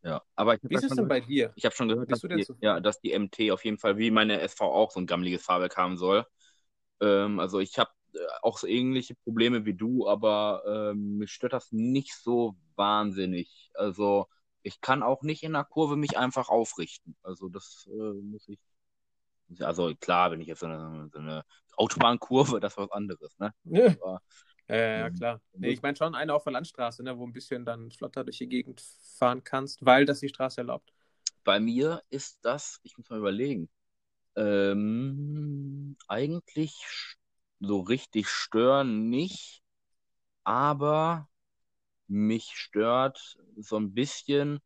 Ja, 0.01 0.23
aber 0.35 0.57
Wie 0.61 0.75
ist 0.75 0.83
es 0.83 0.95
denn 0.95 1.07
bei 1.07 1.19
dir? 1.19 1.51
Ich 1.55 1.65
habe 1.65 1.75
schon 1.75 1.87
gehört, 1.87 2.11
dass 2.11 2.21
die, 2.21 2.45
ja, 2.61 2.79
dass 2.79 2.99
die 2.99 3.17
MT 3.17 3.51
auf 3.51 3.65
jeden 3.65 3.79
Fall 3.79 3.97
wie 3.97 4.11
meine 4.11 4.39
SV 4.39 4.71
auch 4.71 4.91
so 4.91 4.99
ein 4.99 5.07
gammeliges 5.07 5.43
Fahrwerk 5.43 5.77
haben 5.77 5.97
soll. 5.97 6.25
Ähm, 7.01 7.39
also 7.39 7.59
ich 7.59 7.77
habe 7.79 7.89
auch 8.41 8.57
so 8.57 8.67
ähnliche 8.67 9.15
Probleme 9.15 9.65
wie 9.65 9.73
du, 9.73 10.07
aber 10.07 10.63
ähm, 10.67 11.17
mich 11.17 11.31
stört 11.31 11.53
das 11.53 11.71
nicht 11.71 12.15
so 12.15 12.55
wahnsinnig. 12.75 13.71
Also 13.73 14.27
ich 14.63 14.81
kann 14.81 15.03
auch 15.03 15.21
nicht 15.21 15.43
in 15.43 15.53
der 15.53 15.63
Kurve 15.63 15.95
mich 15.95 16.17
einfach 16.17 16.49
aufrichten. 16.49 17.15
Also 17.23 17.49
das 17.49 17.87
äh, 17.91 18.13
muss 18.21 18.47
ich. 18.47 18.59
Also 19.59 19.93
klar, 19.99 20.31
wenn 20.31 20.41
ich 20.41 20.47
jetzt 20.47 20.61
so 20.61 20.65
eine, 20.65 21.09
so 21.11 21.19
eine 21.19 21.43
Autobahnkurve, 21.77 22.59
das 22.61 22.73
ist 22.73 22.77
was 22.77 22.91
anderes, 22.91 23.37
ne? 23.37 23.53
Ja, 23.65 23.87
aber, 24.01 24.21
äh, 24.67 24.99
ja 24.99 25.09
klar. 25.11 25.41
Nee, 25.53 25.69
ich 25.69 25.81
meine 25.81 25.95
schon 25.95 26.15
eine 26.15 26.33
auf 26.33 26.43
der 26.43 26.53
Landstraße, 26.53 27.03
ne, 27.03 27.17
wo 27.17 27.25
ein 27.25 27.33
bisschen 27.33 27.63
dann 27.63 27.91
flotter 27.91 28.23
durch 28.23 28.39
die 28.39 28.49
Gegend 28.49 28.81
fahren 29.17 29.43
kannst, 29.43 29.85
weil 29.85 30.05
das 30.05 30.19
die 30.19 30.29
Straße 30.29 30.61
erlaubt. 30.61 30.91
Bei 31.43 31.59
mir 31.59 32.01
ist 32.09 32.39
das, 32.43 32.79
ich 32.81 32.97
muss 32.97 33.09
mal 33.11 33.19
überlegen, 33.19 33.69
ähm, 34.35 35.95
eigentlich 36.07 36.75
so 37.59 37.79
richtig 37.81 38.27
stören 38.29 39.09
nicht, 39.09 39.63
aber 40.43 41.29
mich 42.07 42.51
stört 42.55 43.37
so 43.57 43.77
ein 43.77 43.93
bisschen, 43.93 44.59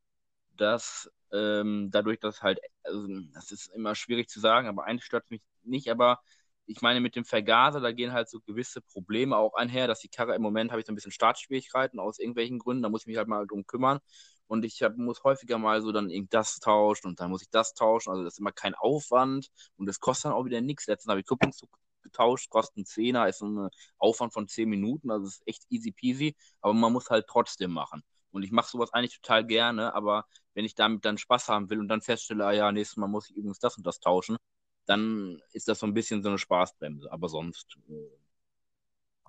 dass 0.57 1.11
ähm, 1.33 1.89
dadurch, 1.91 2.19
dass 2.19 2.41
halt, 2.43 2.59
also, 2.83 3.07
das 3.33 3.51
ist 3.51 3.67
immer 3.73 3.95
schwierig 3.95 4.29
zu 4.29 4.39
sagen, 4.39 4.67
aber 4.67 4.85
eigentlich 4.85 5.05
stört 5.05 5.29
mich 5.31 5.41
nicht, 5.63 5.89
aber 5.89 6.19
ich 6.65 6.81
meine, 6.81 7.01
mit 7.01 7.15
dem 7.15 7.25
Vergaser, 7.25 7.79
da 7.81 7.91
gehen 7.91 8.13
halt 8.13 8.29
so 8.29 8.39
gewisse 8.41 8.81
Probleme 8.81 9.37
auch 9.37 9.55
einher, 9.55 9.87
dass 9.87 9.99
die 9.99 10.09
Karre 10.09 10.35
im 10.35 10.41
Moment 10.41 10.71
habe 10.71 10.81
ich 10.81 10.85
so 10.87 10.91
ein 10.91 10.95
bisschen 10.95 11.11
Startschwierigkeiten 11.11 11.99
aus 11.99 12.19
irgendwelchen 12.19 12.59
Gründen, 12.59 12.83
da 12.83 12.89
muss 12.89 13.01
ich 13.03 13.07
mich 13.07 13.17
halt 13.17 13.27
mal 13.27 13.47
drum 13.47 13.65
kümmern. 13.65 13.99
Und 14.47 14.65
ich 14.65 14.81
hab, 14.83 14.97
muss 14.97 15.23
häufiger 15.23 15.57
mal 15.59 15.81
so 15.81 15.91
dann 15.91 16.09
irgend 16.09 16.33
das 16.33 16.59
tauschen 16.59 17.07
und 17.07 17.19
dann 17.19 17.29
muss 17.29 17.41
ich 17.43 17.49
das 17.51 17.73
tauschen. 17.75 18.09
Also 18.11 18.23
das 18.23 18.33
ist 18.33 18.39
immer 18.39 18.51
kein 18.51 18.73
Aufwand 18.75 19.49
und 19.77 19.85
das 19.87 19.99
kostet 19.99 20.25
dann 20.25 20.33
auch 20.33 20.45
wieder 20.45 20.61
nichts. 20.61 20.87
Letztens 20.87 21.09
habe 21.11 21.19
ich 21.21 21.27
Kupplungszug 21.27 21.69
getauscht, 22.01 22.49
kostet 22.49 22.87
10er, 22.87 23.27
ist 23.27 23.41
ein 23.41 23.69
Aufwand 23.97 24.33
von 24.33 24.47
10 24.47 24.69
Minuten, 24.69 25.11
also 25.11 25.27
ist 25.27 25.43
echt 25.45 25.65
easy 25.69 25.91
peasy, 25.91 26.35
aber 26.61 26.73
man 26.73 26.93
muss 26.93 27.09
halt 27.09 27.27
trotzdem 27.27 27.71
machen. 27.71 28.03
Und 28.31 28.43
ich 28.43 28.51
mache 28.51 28.69
sowas 28.69 28.93
eigentlich 28.93 29.19
total 29.19 29.45
gerne, 29.45 29.93
aber 29.93 30.25
wenn 30.53 30.65
ich 30.65 30.75
damit 30.75 31.05
dann 31.05 31.17
Spaß 31.17 31.47
haben 31.49 31.69
will 31.69 31.79
und 31.79 31.87
dann 31.87 32.01
feststelle, 32.01 32.45
ah 32.45 32.51
ja, 32.51 32.71
nächstes 32.71 32.97
Mal 32.97 33.07
muss 33.07 33.29
ich 33.29 33.35
übrigens 33.35 33.59
das 33.59 33.77
und 33.77 33.85
das 33.87 33.99
tauschen, 33.99 34.37
dann 34.85 35.41
ist 35.53 35.67
das 35.67 35.79
so 35.79 35.87
ein 35.87 35.93
bisschen 35.93 36.23
so 36.23 36.29
eine 36.29 36.37
Spaßbremse. 36.37 37.11
Aber 37.11 37.29
sonst. 37.29 37.77
Äh, 37.89 38.09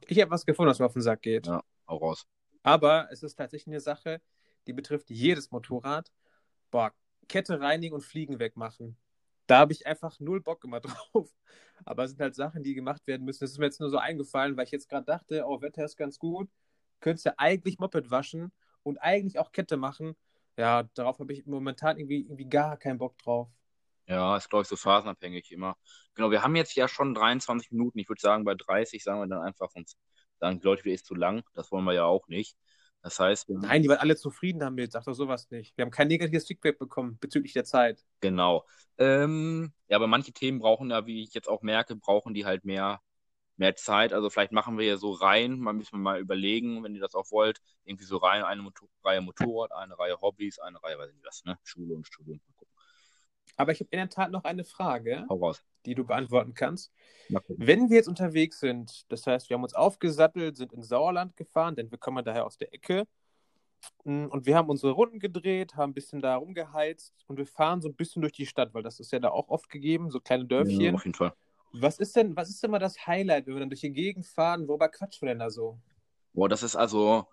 ich 0.08 0.20
habe 0.20 0.30
was 0.30 0.46
gefunden, 0.46 0.70
was 0.70 0.78
mir 0.78 0.86
auf 0.86 0.94
den 0.94 1.02
Sack 1.02 1.22
geht. 1.22 1.46
Ja, 1.46 1.62
auch 1.86 2.00
raus. 2.00 2.26
Aber 2.62 3.08
es 3.10 3.22
ist 3.22 3.36
tatsächlich 3.36 3.68
eine 3.68 3.80
Sache, 3.80 4.20
die 4.66 4.72
betrifft 4.72 5.10
jedes 5.10 5.50
Motorrad. 5.50 6.10
Boah, 6.70 6.92
Kette 7.28 7.60
reinigen 7.60 7.94
und 7.94 8.02
Fliegen 8.02 8.38
wegmachen. 8.38 8.96
Da 9.50 9.58
habe 9.58 9.72
ich 9.72 9.84
einfach 9.84 10.20
null 10.20 10.40
Bock 10.40 10.62
immer 10.62 10.78
drauf. 11.12 11.28
Aber 11.84 12.04
es 12.04 12.12
sind 12.12 12.20
halt 12.20 12.36
Sachen, 12.36 12.62
die 12.62 12.74
gemacht 12.74 13.04
werden 13.08 13.24
müssen. 13.24 13.40
Das 13.40 13.50
ist 13.50 13.58
mir 13.58 13.64
jetzt 13.64 13.80
nur 13.80 13.90
so 13.90 13.98
eingefallen, 13.98 14.56
weil 14.56 14.64
ich 14.64 14.70
jetzt 14.70 14.88
gerade 14.88 15.04
dachte, 15.04 15.44
oh, 15.44 15.60
Wetter 15.60 15.84
ist 15.84 15.96
ganz 15.96 16.20
gut. 16.20 16.48
Könntest 17.00 17.26
ja 17.26 17.34
eigentlich 17.36 17.80
Moped 17.80 18.12
waschen 18.12 18.52
und 18.84 18.98
eigentlich 18.98 19.40
auch 19.40 19.50
Kette 19.50 19.76
machen. 19.76 20.14
Ja, 20.56 20.84
darauf 20.94 21.18
habe 21.18 21.32
ich 21.32 21.46
momentan 21.46 21.98
irgendwie, 21.98 22.20
irgendwie 22.20 22.48
gar 22.48 22.76
keinen 22.76 22.98
Bock 22.98 23.18
drauf. 23.18 23.48
Ja, 24.06 24.36
ist, 24.36 24.50
glaube 24.50 24.62
ich, 24.62 24.68
so 24.68 24.76
phasenabhängig 24.76 25.50
immer. 25.50 25.76
Genau, 26.14 26.30
wir 26.30 26.44
haben 26.44 26.54
jetzt 26.54 26.76
ja 26.76 26.86
schon 26.86 27.12
23 27.12 27.72
Minuten. 27.72 27.98
Ich 27.98 28.08
würde 28.08 28.20
sagen, 28.20 28.44
bei 28.44 28.54
30 28.54 29.02
sagen 29.02 29.18
wir 29.18 29.26
dann 29.26 29.42
einfach, 29.42 29.74
uns 29.74 29.96
sagen 30.38 30.60
Leute, 30.62 30.84
wie 30.84 30.92
ist 30.92 31.06
zu 31.06 31.16
lang. 31.16 31.42
Das 31.54 31.72
wollen 31.72 31.84
wir 31.84 31.94
ja 31.94 32.04
auch 32.04 32.28
nicht. 32.28 32.56
Das 33.02 33.18
heißt, 33.18 33.48
Nein, 33.48 33.82
die 33.82 33.88
waren 33.88 33.98
alle 33.98 34.16
zufrieden 34.16 34.58
damit. 34.58 34.92
Sag 34.92 35.04
doch 35.04 35.14
sowas 35.14 35.50
nicht. 35.50 35.76
Wir 35.76 35.84
haben 35.84 35.90
kein 35.90 36.08
negatives 36.08 36.46
Feedback 36.46 36.78
bekommen 36.78 37.16
bezüglich 37.18 37.54
der 37.54 37.64
Zeit. 37.64 38.04
Genau. 38.20 38.66
Ähm, 38.98 39.72
ja, 39.88 39.96
aber 39.96 40.06
manche 40.06 40.32
Themen 40.32 40.58
brauchen 40.58 40.90
ja, 40.90 41.06
wie 41.06 41.22
ich 41.22 41.32
jetzt 41.32 41.48
auch 41.48 41.62
merke, 41.62 41.96
brauchen 41.96 42.34
die 42.34 42.44
halt 42.44 42.64
mehr, 42.64 43.00
mehr 43.56 43.74
Zeit. 43.74 44.12
Also 44.12 44.28
vielleicht 44.28 44.52
machen 44.52 44.76
wir 44.76 44.84
ja 44.84 44.96
so 44.98 45.12
Reihen, 45.12 45.58
mal 45.60 45.72
müssen 45.72 45.92
wir 45.92 45.98
mal 45.98 46.20
überlegen, 46.20 46.84
wenn 46.84 46.94
ihr 46.94 47.00
das 47.00 47.14
auch 47.14 47.30
wollt, 47.30 47.62
irgendwie 47.84 48.04
so 48.04 48.18
Reihen, 48.18 48.44
eine 48.44 48.60
Motor 48.62 48.88
Reihe 49.02 49.22
Motorrad, 49.22 49.72
eine 49.72 49.98
Reihe 49.98 50.20
Hobbys, 50.20 50.58
eine 50.58 50.82
Reihe, 50.82 50.98
weiß 50.98 51.08
ich 51.08 51.16
nicht 51.16 51.26
was, 51.26 51.44
ne? 51.44 51.58
Schule 51.62 51.94
und 51.94 52.06
Studium. 52.06 52.38
Gucken. 52.56 52.59
Aber 53.56 53.72
ich 53.72 53.80
habe 53.80 53.88
in 53.90 53.98
der 53.98 54.08
Tat 54.08 54.30
noch 54.30 54.44
eine 54.44 54.64
Frage, 54.64 55.26
die 55.86 55.94
du 55.94 56.04
beantworten 56.04 56.54
kannst. 56.54 56.92
Wenn 57.48 57.90
wir 57.90 57.96
jetzt 57.96 58.08
unterwegs 58.08 58.60
sind, 58.60 59.10
das 59.10 59.26
heißt, 59.26 59.50
wir 59.50 59.54
haben 59.54 59.62
uns 59.62 59.74
aufgesattelt, 59.74 60.56
sind 60.56 60.72
ins 60.72 60.88
Sauerland 60.88 61.36
gefahren, 61.36 61.76
denn 61.76 61.90
wir 61.90 61.98
kommen 61.98 62.24
daher 62.24 62.46
aus 62.46 62.56
der 62.58 62.72
Ecke. 62.74 63.06
Mm, 64.04 64.26
und 64.26 64.46
wir 64.46 64.56
haben 64.56 64.68
unsere 64.68 64.92
Runden 64.92 65.18
gedreht, 65.18 65.76
haben 65.76 65.90
ein 65.90 65.94
bisschen 65.94 66.20
da 66.20 66.36
rumgeheizt 66.36 67.14
und 67.26 67.38
wir 67.38 67.46
fahren 67.46 67.80
so 67.80 67.88
ein 67.88 67.94
bisschen 67.94 68.22
durch 68.22 68.32
die 68.32 68.46
Stadt, 68.46 68.74
weil 68.74 68.82
das 68.82 69.00
ist 69.00 69.12
ja 69.12 69.18
da 69.18 69.30
auch 69.30 69.48
oft 69.48 69.70
gegeben, 69.70 70.10
so 70.10 70.20
kleine 70.20 70.44
Dörfchen. 70.44 70.80
Ja, 70.80 70.92
auf 70.92 71.04
jeden 71.04 71.14
Fall. 71.14 71.32
Was 71.72 71.98
ist 71.98 72.16
denn, 72.16 72.36
was 72.36 72.50
ist 72.50 72.62
denn 72.62 72.70
mal 72.70 72.78
das 72.78 73.06
Highlight, 73.06 73.46
wenn 73.46 73.54
wir 73.54 73.60
dann 73.60 73.70
durch 73.70 73.80
die 73.80 73.92
Gegend 73.92 74.26
fahren? 74.26 74.66
Worüber 74.66 74.88
quatschen 74.88 75.26
wir 75.26 75.34
denn 75.34 75.38
da 75.38 75.50
so? 75.50 75.78
Boah, 76.32 76.48
das 76.48 76.62
ist 76.62 76.76
also, 76.76 77.26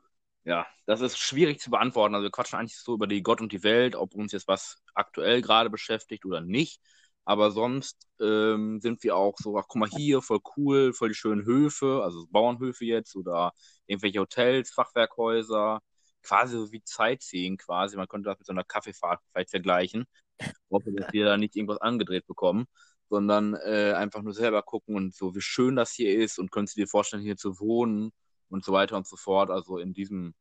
ja, 0.44 0.68
das 0.86 1.02
ist 1.02 1.18
schwierig 1.18 1.60
zu 1.60 1.72
beantworten. 1.72 2.14
Also 2.14 2.26
wir 2.26 2.32
quatschen 2.32 2.60
eigentlich 2.60 2.78
so 2.78 2.94
über 2.94 3.08
die 3.08 3.24
Gott 3.24 3.42
und 3.42 3.52
die 3.52 3.64
Welt, 3.64 3.96
ob 3.96 4.14
uns 4.14 4.32
jetzt 4.32 4.48
was 4.48 4.78
aktuell 4.98 5.42
gerade 5.42 5.70
beschäftigt 5.70 6.26
oder 6.26 6.42
nicht. 6.42 6.82
Aber 7.26 7.52
sonst 7.52 8.08
ähm, 8.22 8.80
sind 8.82 9.04
wir 9.04 9.18
auch 9.18 9.36
so, 9.38 9.58
ach 9.58 9.66
guck 9.68 9.80
mal 9.82 9.90
hier, 9.90 10.22
voll 10.22 10.40
cool, 10.56 10.94
voll 10.94 11.10
die 11.10 11.16
schönen 11.16 11.46
Höfe, 11.46 12.02
also 12.04 12.26
Bauernhöfe 12.30 12.86
jetzt 12.86 13.16
oder 13.18 13.52
irgendwelche 13.86 14.20
Hotels, 14.20 14.72
Fachwerkhäuser, 14.72 15.82
quasi 16.24 16.58
so 16.58 16.72
wie 16.72 16.82
Sightseeing 16.86 17.58
quasi. 17.58 17.98
Man 17.98 18.08
könnte 18.08 18.30
das 18.30 18.38
mit 18.40 18.46
so 18.48 18.54
einer 18.54 18.64
Kaffeefahrt 18.64 19.22
vielleicht 19.32 19.50
vergleichen. 19.50 20.06
Ich 20.40 20.48
hoffe, 20.72 20.92
dass 20.94 21.12
wir 21.14 21.26
da 21.26 21.38
nicht 21.38 21.56
irgendwas 21.56 21.82
angedreht 21.82 22.28
bekommen, 22.28 22.66
sondern 23.10 23.56
äh, 23.56 23.94
einfach 23.94 24.22
nur 24.22 24.34
selber 24.34 24.62
gucken 24.64 24.96
und 24.96 25.16
so, 25.16 25.36
wie 25.36 25.42
schön 25.42 25.76
das 25.76 25.92
hier 25.92 26.16
ist 26.18 26.40
und 26.40 26.52
könntest 26.52 26.78
du 26.78 26.82
dir 26.82 26.88
vorstellen, 26.88 27.24
hier 27.24 27.38
zu 27.38 27.60
wohnen 27.60 28.12
und 28.50 28.64
so 28.64 28.72
weiter 28.74 28.98
und 28.98 29.08
so 29.08 29.18
fort. 29.18 29.50
Also 29.50 29.78
in 29.80 29.94
diesem, 29.94 30.34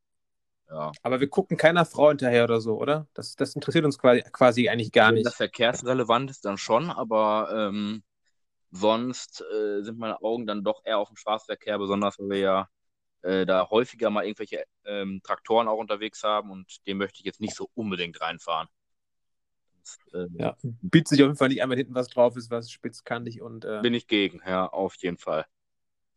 ja. 0.87 1.01
Aber 1.03 1.21
wir 1.21 1.29
gucken 1.29 1.57
keiner 1.57 1.85
Frau 1.85 2.09
hinterher 2.09 2.45
oder 2.45 2.61
so, 2.61 2.81
oder? 2.81 3.07
Das, 3.15 3.37
das 3.37 3.55
interessiert 3.55 3.85
uns 3.85 3.99
quasi, 3.99 4.23
quasi 4.33 4.69
eigentlich 4.69 4.93
gar 4.93 5.13
nicht. 5.13 5.21
Wenn 5.21 5.25
das 5.25 5.37
verkehrsrelevant 5.37 6.31
ist, 6.31 6.45
dann 6.45 6.59
schon, 6.59 6.91
aber 6.91 7.49
ähm, 7.53 8.03
sonst 8.71 9.43
äh, 9.43 9.83
sind 9.83 9.99
meine 9.99 10.23
Augen 10.23 10.47
dann 10.47 10.65
doch 10.65 10.83
eher 10.85 10.99
auf 10.99 11.09
dem 11.09 11.17
Straßenverkehr, 11.17 11.79
besonders 11.79 12.19
weil 12.19 12.29
wir 12.31 12.39
ja 12.39 12.69
äh, 13.23 13.47
da 13.47 13.69
häufiger 13.71 14.11
mal 14.11 14.25
irgendwelche 14.25 14.65
ähm, 14.85 15.21
Traktoren 15.23 15.69
auch 15.69 15.79
unterwegs 15.79 16.23
haben 16.23 16.51
und 16.51 16.87
dem 16.87 16.99
möchte 16.99 17.21
ich 17.21 17.25
jetzt 17.25 17.41
nicht 17.41 17.55
so 17.55 17.69
unbedingt 17.75 18.21
reinfahren. 18.21 18.69
Das, 19.81 19.99
äh, 20.15 20.27
ja, 20.39 20.57
bietet 20.63 21.09
sich 21.09 21.23
auf 21.23 21.29
jeden 21.29 21.37
Fall 21.37 21.49
nicht 21.49 21.63
einmal 21.63 21.77
hinten 21.77 21.95
was 21.95 22.09
drauf 22.09 22.37
ist, 22.37 22.51
was 22.51 22.71
spitzkantig 22.71 23.43
und. 23.43 23.65
Äh... 23.65 23.81
Bin 23.83 23.95
ich 23.95 24.07
gegen, 24.07 24.41
ja, 24.47 24.67
auf 24.67 24.95
jeden 24.97 25.19
Fall. 25.19 25.47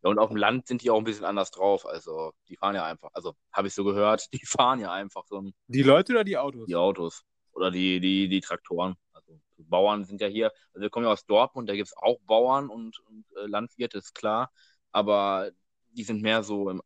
Ja, 0.02 0.10
und 0.10 0.18
auf 0.18 0.28
dem 0.28 0.36
Land 0.36 0.66
sind 0.66 0.82
die 0.82 0.90
auch 0.90 0.98
ein 0.98 1.04
bisschen 1.04 1.24
anders 1.24 1.50
drauf. 1.50 1.86
Also, 1.86 2.32
die 2.48 2.56
fahren 2.56 2.74
ja 2.74 2.84
einfach, 2.84 3.10
also 3.12 3.34
habe 3.52 3.68
ich 3.68 3.74
so 3.74 3.84
gehört, 3.84 4.26
die 4.32 4.44
fahren 4.46 4.80
ja 4.80 4.92
einfach 4.92 5.24
so. 5.26 5.42
Die 5.68 5.82
Leute 5.82 6.12
oder 6.12 6.24
die 6.24 6.38
Autos? 6.38 6.66
Die 6.66 6.76
Autos. 6.76 7.22
Oder 7.52 7.70
die, 7.70 8.00
die, 8.00 8.28
die 8.28 8.40
Traktoren. 8.40 8.94
Also 9.12 9.38
Bauern 9.58 10.04
sind 10.04 10.20
ja 10.20 10.28
hier, 10.28 10.52
also 10.72 10.82
wir 10.82 10.90
kommen 10.90 11.04
ja 11.06 11.12
aus 11.12 11.26
Dortmund, 11.26 11.68
da 11.68 11.74
gibt 11.74 11.88
es 11.88 11.96
auch 11.96 12.18
Bauern 12.22 12.68
und, 12.70 12.98
und 13.00 13.24
äh, 13.36 13.46
Landwirte, 13.46 13.98
ist 13.98 14.14
klar. 14.14 14.50
Aber 14.92 15.50
die 15.92 16.04
sind 16.04 16.22
mehr 16.22 16.42
so 16.42 16.70
im 16.70 16.80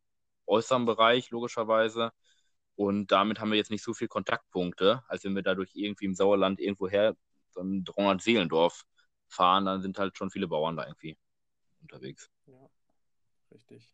äußeren 0.46 0.84
Bereich, 0.86 1.30
logischerweise. 1.30 2.10
Und 2.76 3.12
damit 3.12 3.40
haben 3.40 3.50
wir 3.50 3.58
jetzt 3.58 3.70
nicht 3.70 3.84
so 3.84 3.94
viele 3.94 4.08
Kontaktpunkte, 4.08 5.02
als 5.06 5.24
wenn 5.24 5.34
wir 5.34 5.42
dadurch 5.42 5.70
irgendwie 5.74 6.06
im 6.06 6.14
Sauerland 6.14 6.60
irgendwoher 6.60 7.14
so 7.50 7.60
ein 7.60 7.84
300 7.84 8.20
Seelendorf 8.20 8.82
fahren, 9.28 9.64
dann 9.66 9.82
sind 9.82 9.98
halt 9.98 10.16
schon 10.16 10.30
viele 10.30 10.48
Bauern 10.48 10.76
da 10.76 10.84
irgendwie 10.84 11.16
unterwegs. 11.82 12.28
Ja, 12.46 12.63
richtig. 13.54 13.90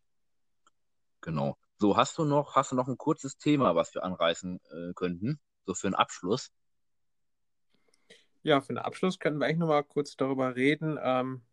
Genau. 1.21 1.57
So, 1.77 1.95
hast 1.95 2.17
du 2.17 2.25
noch, 2.25 2.55
hast 2.55 2.71
du 2.71 2.75
noch 2.75 2.87
ein 2.87 2.97
kurzes 2.97 3.37
Thema, 3.37 3.75
was 3.75 3.93
wir 3.93 4.03
anreißen 4.03 4.59
äh, 4.71 4.93
könnten? 4.93 5.39
So 5.65 5.73
für 5.73 5.87
einen 5.87 5.95
Abschluss? 5.95 6.51
Ja, 8.43 8.59
für 8.59 8.73
den 8.73 8.79
Abschluss 8.79 9.19
können 9.19 9.37
wir 9.37 9.45
eigentlich 9.45 9.59
nochmal 9.59 9.83
kurz 9.83 10.15
darüber 10.15 10.55
reden, 10.55 10.99
ähm, 11.01 11.43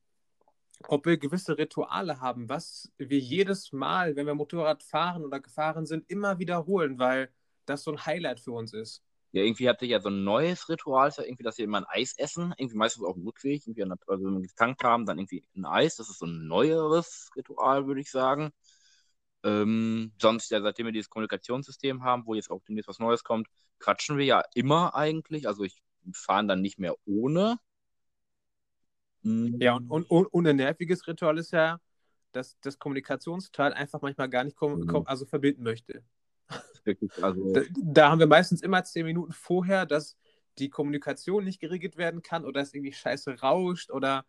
ob 0.87 1.07
wir 1.07 1.18
gewisse 1.18 1.59
Rituale 1.59 2.21
haben, 2.21 2.49
was 2.49 2.90
wir 2.97 3.18
jedes 3.18 3.73
Mal, 3.73 4.16
wenn 4.16 4.27
wir 4.27 4.35
Motorrad 4.35 4.83
fahren 4.83 5.25
oder 5.25 5.40
gefahren 5.40 5.87
sind, 5.87 6.09
immer 6.11 6.38
wiederholen, 6.38 6.99
weil 6.99 7.31
das 7.66 7.83
so 7.83 7.92
ein 7.92 8.07
Highlight 8.07 8.40
für 8.40 8.53
uns 8.53 8.73
ist. 8.73 9.03
Ja, 9.33 9.43
irgendwie 9.43 9.69
habt 9.69 9.83
ihr 9.83 9.88
ja 9.88 10.01
so 10.01 10.09
ein 10.09 10.25
neues 10.25 10.69
Ritual, 10.69 11.09
ist 11.09 11.19
ja 11.19 11.25
irgendwie, 11.25 11.43
dass 11.43 11.59
wir 11.59 11.64
immer 11.64 11.79
ein 11.79 11.87
Eis 11.88 12.14
essen, 12.17 12.55
irgendwie 12.57 12.77
meistens 12.77 13.05
auf 13.05 13.14
dem 13.14 13.27
Rückweg, 13.27 13.67
irgendwie 13.67 13.83
an 13.83 13.91
der, 13.91 13.99
also 14.07 14.25
wenn 14.25 14.35
wir 14.35 14.49
getankt 14.49 14.83
haben, 14.83 15.05
dann 15.05 15.19
irgendwie 15.19 15.45
ein 15.55 15.67
Eis, 15.67 15.97
das 15.97 16.09
ist 16.09 16.19
so 16.19 16.27
ein 16.27 16.47
neueres 16.47 17.31
Ritual, 17.37 17.87
würde 17.87 18.01
ich 18.01 18.11
sagen. 18.11 18.53
Ähm, 19.45 20.12
sonst, 20.21 20.51
ja, 20.51 20.61
seitdem 20.61 20.87
wir 20.87 20.93
dieses 20.93 21.11
Kommunikationssystem 21.11 22.03
haben, 22.03 22.27
wo 22.27 22.35
jetzt 22.35 22.51
auch 22.51 22.62
demnächst 22.67 22.88
was 22.88 22.99
Neues 22.99 23.23
kommt, 23.23 23.49
quatschen 23.79 24.17
wir 24.17 24.25
ja 24.25 24.43
immer 24.55 24.95
eigentlich. 24.95 25.47
Also 25.47 25.62
ich 25.62 25.83
fahre 26.12 26.47
dann 26.47 26.61
nicht 26.62 26.79
mehr 26.79 26.97
ohne. 27.05 27.59
Mhm. 29.23 29.61
Ja, 29.61 29.77
und, 29.77 30.11
und, 30.11 30.27
und 30.27 30.47
ein 30.47 30.57
nerviges 30.57 31.07
Ritual 31.07 31.38
ist 31.38 31.53
ja, 31.53 31.79
dass 32.33 32.59
das 32.61 32.79
Kommunikationsteil 32.79 33.73
einfach 33.73 34.01
manchmal 34.01 34.29
gar 34.29 34.45
nicht 34.45 34.61
mhm. 34.61 35.03
also 35.07 35.27
verbinden 35.27 35.62
möchte. 35.62 36.03
Wirklich, 36.84 37.12
also... 37.22 37.52
Da, 37.52 37.62
da, 37.74 38.11
haben 38.11 38.18
wir 38.18 38.26
meistens 38.26 38.62
immer 38.62 38.84
zehn 38.84 39.06
Minuten 39.06 39.32
vorher, 39.32 39.87
dass 39.87 40.16
die 40.58 40.70
Kommunikation 40.70 41.44
nicht 41.44 41.61
geregelt 41.61 41.96
werden 41.96 42.22
kann 42.22 42.44
oder 42.44 42.61
es 42.61 42.74
irgendwie 42.74 42.92
scheiße 42.92 43.40
rauscht 43.40 43.90
oder 43.90 44.24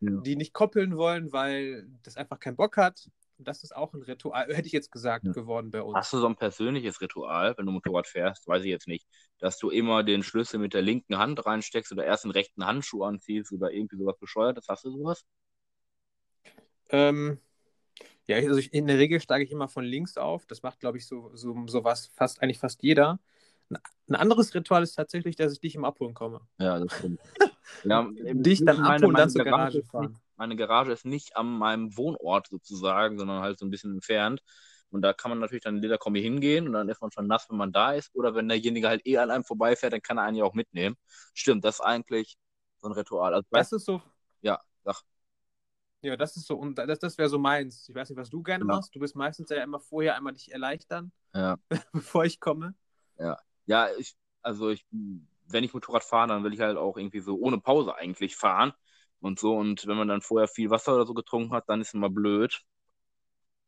ja. 0.00 0.10
die 0.20 0.36
nicht 0.36 0.52
koppeln 0.52 0.96
wollen, 0.96 1.32
weil 1.32 1.86
das 2.02 2.16
einfach 2.16 2.38
keinen 2.38 2.56
Bock 2.56 2.76
hat 2.76 3.08
das 3.44 3.62
ist 3.62 3.74
auch 3.74 3.92
ein 3.94 4.02
Ritual, 4.02 4.54
hätte 4.54 4.66
ich 4.66 4.72
jetzt 4.72 4.92
gesagt, 4.92 5.24
ja. 5.24 5.32
geworden 5.32 5.70
bei 5.70 5.82
uns. 5.82 5.96
Hast 5.96 6.12
du 6.12 6.18
so 6.18 6.26
ein 6.26 6.36
persönliches 6.36 7.00
Ritual, 7.00 7.56
wenn 7.56 7.66
du 7.66 7.72
Motorrad 7.72 8.06
fährst, 8.06 8.46
weiß 8.46 8.62
ich 8.64 8.70
jetzt 8.70 8.88
nicht, 8.88 9.06
dass 9.38 9.58
du 9.58 9.70
immer 9.70 10.02
den 10.02 10.22
Schlüssel 10.22 10.58
mit 10.58 10.74
der 10.74 10.82
linken 10.82 11.18
Hand 11.18 11.44
reinsteckst 11.44 11.92
oder 11.92 12.04
erst 12.04 12.24
den 12.24 12.30
rechten 12.30 12.64
Handschuh 12.64 13.04
anziehst 13.04 13.52
oder 13.52 13.72
irgendwie 13.72 13.96
sowas 13.96 14.18
bescheuertes? 14.18 14.66
Hast 14.68 14.84
du 14.84 14.90
sowas? 14.90 15.24
Ähm, 16.90 17.38
ja, 18.30 18.48
also 18.48 18.58
ich, 18.58 18.72
in 18.72 18.86
der 18.86 18.98
Regel 18.98 19.20
steige 19.20 19.44
ich 19.44 19.52
immer 19.52 19.68
von 19.68 19.84
links 19.84 20.16
auf. 20.16 20.46
Das 20.46 20.62
macht, 20.62 20.80
glaube 20.80 20.98
ich, 20.98 21.06
so, 21.06 21.30
so, 21.34 21.66
so 21.66 21.84
was 21.84 22.06
fast, 22.08 22.42
eigentlich 22.42 22.58
fast 22.58 22.82
jeder. 22.82 23.20
Ein 24.08 24.16
anderes 24.16 24.54
Ritual 24.54 24.82
ist 24.82 24.94
tatsächlich, 24.94 25.36
dass 25.36 25.52
ich 25.52 25.60
dich 25.60 25.74
im 25.76 25.84
Abholen 25.84 26.14
komme. 26.14 26.40
Ja, 26.58 26.80
das 26.80 26.92
stimmt. 26.96 27.20
ja, 27.84 28.08
dich 28.14 28.64
dann 28.64 28.80
abholen 28.80 29.04
und 29.04 29.18
dann 29.18 29.30
zur 29.30 29.44
Garage 29.44 29.82
fahren 29.84 30.18
meine 30.40 30.56
Garage 30.56 30.90
ist 30.90 31.04
nicht 31.04 31.36
an 31.36 31.46
meinem 31.58 31.98
Wohnort 31.98 32.48
sozusagen, 32.48 33.18
sondern 33.18 33.42
halt 33.42 33.58
so 33.58 33.66
ein 33.66 33.70
bisschen 33.70 33.92
entfernt. 33.92 34.42
Und 34.88 35.02
da 35.02 35.12
kann 35.12 35.30
man 35.30 35.38
natürlich 35.38 35.62
dann 35.62 35.76
in 35.76 35.82
Lederkombi 35.82 36.22
hingehen 36.22 36.66
und 36.66 36.72
dann 36.72 36.88
ist 36.88 37.02
man 37.02 37.12
schon 37.12 37.26
nass, 37.26 37.50
wenn 37.50 37.58
man 37.58 37.72
da 37.72 37.92
ist. 37.92 38.10
Oder 38.14 38.34
wenn 38.34 38.48
derjenige 38.48 38.88
halt 38.88 39.06
eh 39.06 39.18
an 39.18 39.30
einem 39.30 39.44
vorbeifährt, 39.44 39.92
dann 39.92 40.00
kann 40.00 40.16
er 40.16 40.24
einen 40.24 40.38
ja 40.38 40.44
auch 40.44 40.54
mitnehmen. 40.54 40.96
Stimmt, 41.34 41.62
das 41.62 41.76
ist 41.76 41.80
eigentlich 41.82 42.38
so 42.78 42.88
ein 42.88 42.92
Ritual. 42.92 43.34
Also, 43.34 43.46
das 43.50 43.70
ist 43.72 43.84
so. 43.84 44.00
Ja, 44.40 44.58
sag. 44.82 45.02
Ja, 46.02 46.16
das 46.16 46.36
ist 46.36 46.46
so, 46.46 46.56
und 46.56 46.76
das, 46.76 46.98
das 46.98 47.18
wäre 47.18 47.28
so 47.28 47.38
meins. 47.38 47.88
Ich 47.88 47.94
weiß 47.94 48.08
nicht, 48.08 48.18
was 48.18 48.30
du 48.30 48.42
gerne 48.42 48.64
ja. 48.64 48.74
machst. 48.74 48.94
Du 48.94 49.00
bist 49.00 49.14
meistens 49.14 49.50
ja 49.50 49.62
immer 49.62 49.80
vorher 49.80 50.16
einmal 50.16 50.32
dich 50.32 50.50
erleichtern, 50.50 51.12
ja. 51.34 51.58
bevor 51.92 52.24
ich 52.24 52.40
komme. 52.40 52.74
Ja. 53.18 53.38
Ja, 53.66 53.88
ich, 53.98 54.16
also 54.42 54.70
ich, 54.70 54.86
wenn 54.90 55.64
ich 55.64 55.74
Motorrad 55.74 56.02
fahre, 56.02 56.28
dann 56.28 56.44
will 56.44 56.54
ich 56.54 56.60
halt 56.60 56.78
auch 56.78 56.96
irgendwie 56.96 57.20
so 57.20 57.36
ohne 57.36 57.58
Pause 57.60 57.94
eigentlich 57.94 58.36
fahren 58.36 58.72
und 59.20 59.38
so. 59.38 59.54
Und 59.56 59.86
wenn 59.86 59.96
man 59.96 60.08
dann 60.08 60.22
vorher 60.22 60.48
viel 60.48 60.70
Wasser 60.70 60.94
oder 60.94 61.06
so 61.06 61.14
getrunken 61.14 61.52
hat, 61.52 61.68
dann 61.68 61.80
ist 61.80 61.88
es 61.88 61.94
immer 61.94 62.10
blöd. 62.10 62.62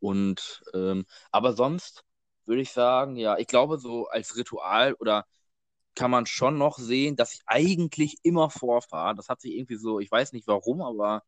Und 0.00 0.62
ähm, 0.74 1.04
aber 1.30 1.52
sonst 1.52 2.04
würde 2.46 2.62
ich 2.62 2.72
sagen, 2.72 3.16
ja, 3.16 3.38
ich 3.38 3.46
glaube, 3.46 3.78
so 3.78 4.08
als 4.08 4.36
Ritual 4.36 4.94
oder 4.94 5.26
kann 5.94 6.10
man 6.10 6.26
schon 6.26 6.58
noch 6.58 6.78
sehen, 6.78 7.16
dass 7.16 7.34
ich 7.34 7.42
eigentlich 7.46 8.16
immer 8.22 8.50
vorfahre. 8.50 9.14
Das 9.14 9.28
hat 9.28 9.40
sich 9.40 9.54
irgendwie 9.54 9.76
so, 9.76 10.00
ich 10.00 10.10
weiß 10.10 10.32
nicht 10.32 10.46
warum, 10.46 10.80
aber 10.82 11.22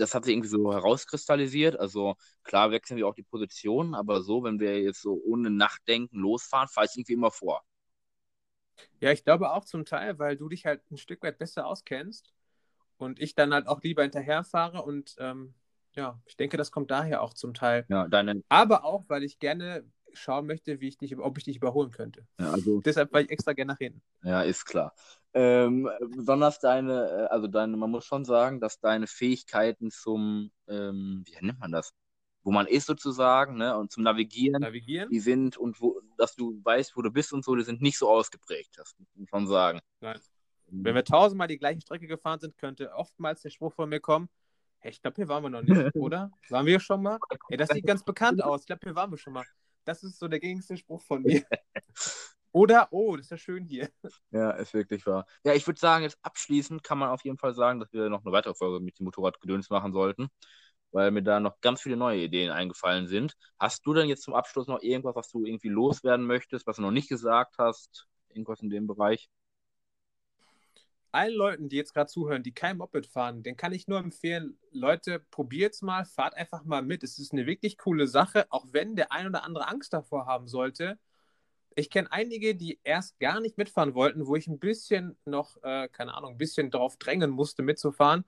das 0.00 0.14
hat 0.14 0.24
sich 0.24 0.34
irgendwie 0.34 0.48
so 0.48 0.72
herauskristallisiert. 0.72 1.78
Also 1.78 2.16
klar 2.42 2.70
wechseln 2.70 2.96
wir 2.96 3.06
auch 3.06 3.14
die 3.14 3.22
Positionen, 3.22 3.94
aber 3.94 4.22
so, 4.22 4.42
wenn 4.42 4.58
wir 4.58 4.80
jetzt 4.80 5.02
so 5.02 5.20
ohne 5.24 5.50
Nachdenken 5.50 6.18
losfahren, 6.18 6.68
fahre 6.68 6.86
ich 6.86 6.96
irgendwie 6.96 7.12
immer 7.12 7.30
vor. 7.30 7.62
Ja, 9.00 9.12
ich 9.12 9.24
glaube 9.24 9.52
auch 9.52 9.64
zum 9.64 9.84
Teil, 9.84 10.18
weil 10.18 10.36
du 10.36 10.48
dich 10.48 10.64
halt 10.66 10.82
ein 10.90 10.96
Stück 10.96 11.22
weit 11.22 11.38
besser 11.38 11.66
auskennst 11.66 12.32
und 12.96 13.20
ich 13.20 13.34
dann 13.34 13.52
halt 13.52 13.66
auch 13.66 13.82
lieber 13.82 14.02
hinterherfahre 14.02 14.82
und 14.82 15.14
ähm, 15.18 15.54
ja, 15.94 16.20
ich 16.24 16.36
denke, 16.36 16.56
das 16.56 16.70
kommt 16.70 16.90
daher 16.90 17.20
auch 17.20 17.34
zum 17.34 17.52
Teil. 17.52 17.84
Ja, 17.88 18.06
deine... 18.08 18.42
Aber 18.48 18.84
auch, 18.84 19.04
weil 19.08 19.24
ich 19.24 19.38
gerne 19.38 19.84
schauen 20.14 20.46
möchte, 20.46 20.80
wie 20.80 20.88
ich 20.88 20.98
dich, 20.98 21.16
ob 21.18 21.38
ich 21.38 21.44
dich 21.44 21.56
überholen 21.56 21.90
könnte. 21.90 22.26
Ja, 22.38 22.50
also... 22.50 22.80
Deshalb 22.80 23.12
war 23.12 23.20
ich 23.20 23.30
extra 23.30 23.52
gerne 23.52 23.72
nach 23.72 23.78
hinten. 23.78 24.02
Ja, 24.22 24.42
ist 24.42 24.64
klar. 24.64 24.94
Ähm, 25.32 25.88
besonders 26.16 26.58
deine, 26.58 27.08
äh, 27.08 27.26
also 27.26 27.46
deine, 27.46 27.76
man 27.76 27.90
muss 27.90 28.04
schon 28.04 28.24
sagen, 28.24 28.60
dass 28.60 28.80
deine 28.80 29.06
Fähigkeiten 29.06 29.90
zum, 29.90 30.50
ähm, 30.68 31.24
wie 31.26 31.46
nennt 31.46 31.60
man 31.60 31.72
das? 31.72 31.92
Wo 32.42 32.50
man 32.50 32.66
ist 32.66 32.86
sozusagen, 32.86 33.56
ne, 33.56 33.76
und 33.76 33.92
zum 33.92 34.02
Navigieren, 34.02 34.62
Navigieren? 34.62 35.10
die 35.10 35.20
sind 35.20 35.56
und 35.56 35.80
wo, 35.80 36.00
dass 36.16 36.34
du 36.34 36.60
weißt, 36.64 36.96
wo 36.96 37.02
du 37.02 37.10
bist 37.10 37.32
und 37.32 37.44
so, 37.44 37.54
die 37.54 37.64
sind 37.64 37.82
nicht 37.82 37.98
so 37.98 38.08
ausgeprägt, 38.08 38.70
das 38.76 38.94
muss 38.98 39.08
man 39.14 39.26
schon 39.28 39.46
sagen. 39.46 39.80
Nein. 40.00 40.18
Wenn 40.72 40.94
wir 40.94 41.04
tausendmal 41.04 41.48
die 41.48 41.58
gleiche 41.58 41.80
Strecke 41.80 42.06
gefahren 42.06 42.38
sind, 42.40 42.56
könnte 42.56 42.92
oftmals 42.94 43.42
der 43.42 43.50
Spruch 43.50 43.72
von 43.72 43.88
mir 43.88 44.00
kommen, 44.00 44.28
hey, 44.78 44.90
ich 44.90 45.02
glaube, 45.02 45.16
hier 45.16 45.28
waren 45.28 45.42
wir 45.42 45.50
noch 45.50 45.62
nicht, 45.62 45.70
oder? 45.96 46.30
Waren 46.48 46.66
wir 46.66 46.80
schon 46.80 47.02
mal? 47.02 47.18
Hey, 47.48 47.56
das 47.56 47.68
sieht 47.68 47.86
ganz 47.86 48.04
bekannt 48.04 48.42
aus. 48.44 48.60
Ich 48.60 48.66
glaube, 48.66 48.80
hier 48.84 48.94
waren 48.94 49.10
wir 49.10 49.18
schon 49.18 49.32
mal. 49.32 49.44
Das 49.90 50.04
ist 50.04 50.20
so 50.20 50.28
der 50.28 50.38
gängigste 50.38 50.76
Spruch 50.76 51.02
von 51.02 51.22
mir. 51.22 51.42
Oder, 52.52 52.86
oh, 52.92 53.16
das 53.16 53.26
ist 53.26 53.30
ja 53.30 53.36
schön 53.38 53.64
hier. 53.64 53.90
Ja, 54.30 54.52
ist 54.52 54.72
wirklich 54.72 55.04
wahr. 55.04 55.26
Ja, 55.42 55.52
ich 55.52 55.66
würde 55.66 55.80
sagen, 55.80 56.04
jetzt 56.04 56.16
abschließend 56.22 56.84
kann 56.84 56.96
man 56.98 57.10
auf 57.10 57.24
jeden 57.24 57.38
Fall 57.38 57.54
sagen, 57.54 57.80
dass 57.80 57.92
wir 57.92 58.08
noch 58.08 58.24
eine 58.24 58.30
weitere 58.30 58.54
Folge 58.54 58.78
mit 58.78 59.00
dem 59.00 59.04
Motorradgedöns 59.06 59.68
machen 59.68 59.92
sollten, 59.92 60.28
weil 60.92 61.10
mir 61.10 61.24
da 61.24 61.40
noch 61.40 61.60
ganz 61.60 61.82
viele 61.82 61.96
neue 61.96 62.22
Ideen 62.22 62.52
eingefallen 62.52 63.08
sind. 63.08 63.34
Hast 63.58 63.84
du 63.84 63.92
denn 63.92 64.08
jetzt 64.08 64.22
zum 64.22 64.34
Abschluss 64.34 64.68
noch 64.68 64.80
irgendwas, 64.80 65.16
was 65.16 65.28
du 65.28 65.44
irgendwie 65.44 65.70
loswerden 65.70 66.24
möchtest, 66.24 66.68
was 66.68 66.76
du 66.76 66.82
noch 66.82 66.92
nicht 66.92 67.08
gesagt 67.08 67.56
hast? 67.58 68.06
Irgendwas 68.28 68.62
in 68.62 68.70
dem 68.70 68.86
Bereich? 68.86 69.28
Allen 71.12 71.34
Leuten, 71.34 71.68
die 71.68 71.76
jetzt 71.76 71.94
gerade 71.94 72.10
zuhören, 72.10 72.42
die 72.42 72.52
kein 72.52 72.76
Moped 72.78 73.06
fahren, 73.06 73.42
den 73.42 73.56
kann 73.56 73.72
ich 73.72 73.88
nur 73.88 73.98
empfehlen, 73.98 74.58
Leute, 74.70 75.20
probiert's 75.30 75.82
mal, 75.82 76.04
fahrt 76.04 76.34
einfach 76.34 76.64
mal 76.64 76.82
mit. 76.82 77.02
Es 77.02 77.18
ist 77.18 77.32
eine 77.32 77.46
wirklich 77.46 77.78
coole 77.78 78.06
Sache, 78.06 78.46
auch 78.50 78.66
wenn 78.72 78.96
der 78.96 79.12
ein 79.12 79.26
oder 79.26 79.44
andere 79.44 79.68
Angst 79.68 79.92
davor 79.92 80.26
haben 80.26 80.48
sollte. 80.48 80.98
Ich 81.76 81.90
kenne 81.90 82.10
einige, 82.12 82.54
die 82.54 82.80
erst 82.84 83.18
gar 83.20 83.40
nicht 83.40 83.58
mitfahren 83.58 83.94
wollten, 83.94 84.26
wo 84.26 84.36
ich 84.36 84.46
ein 84.48 84.58
bisschen 84.58 85.16
noch, 85.24 85.56
äh, 85.62 85.88
keine 85.88 86.14
Ahnung, 86.14 86.32
ein 86.32 86.38
bisschen 86.38 86.70
drauf 86.70 86.96
drängen 86.96 87.30
musste, 87.30 87.62
mitzufahren. 87.62 88.24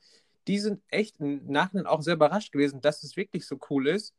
Die 0.47 0.59
sind 0.59 0.83
echt 0.89 1.21
im 1.21 1.47
Nachhinein 1.47 1.87
auch 1.87 2.03
sehr 2.03 2.15
überrascht 2.15 2.53
gewesen, 2.53 2.81
dass 2.81 3.03
es 3.03 3.17
wirklich 3.17 3.47
so 3.47 3.59
cool 3.71 3.89
ist. 3.89 4.15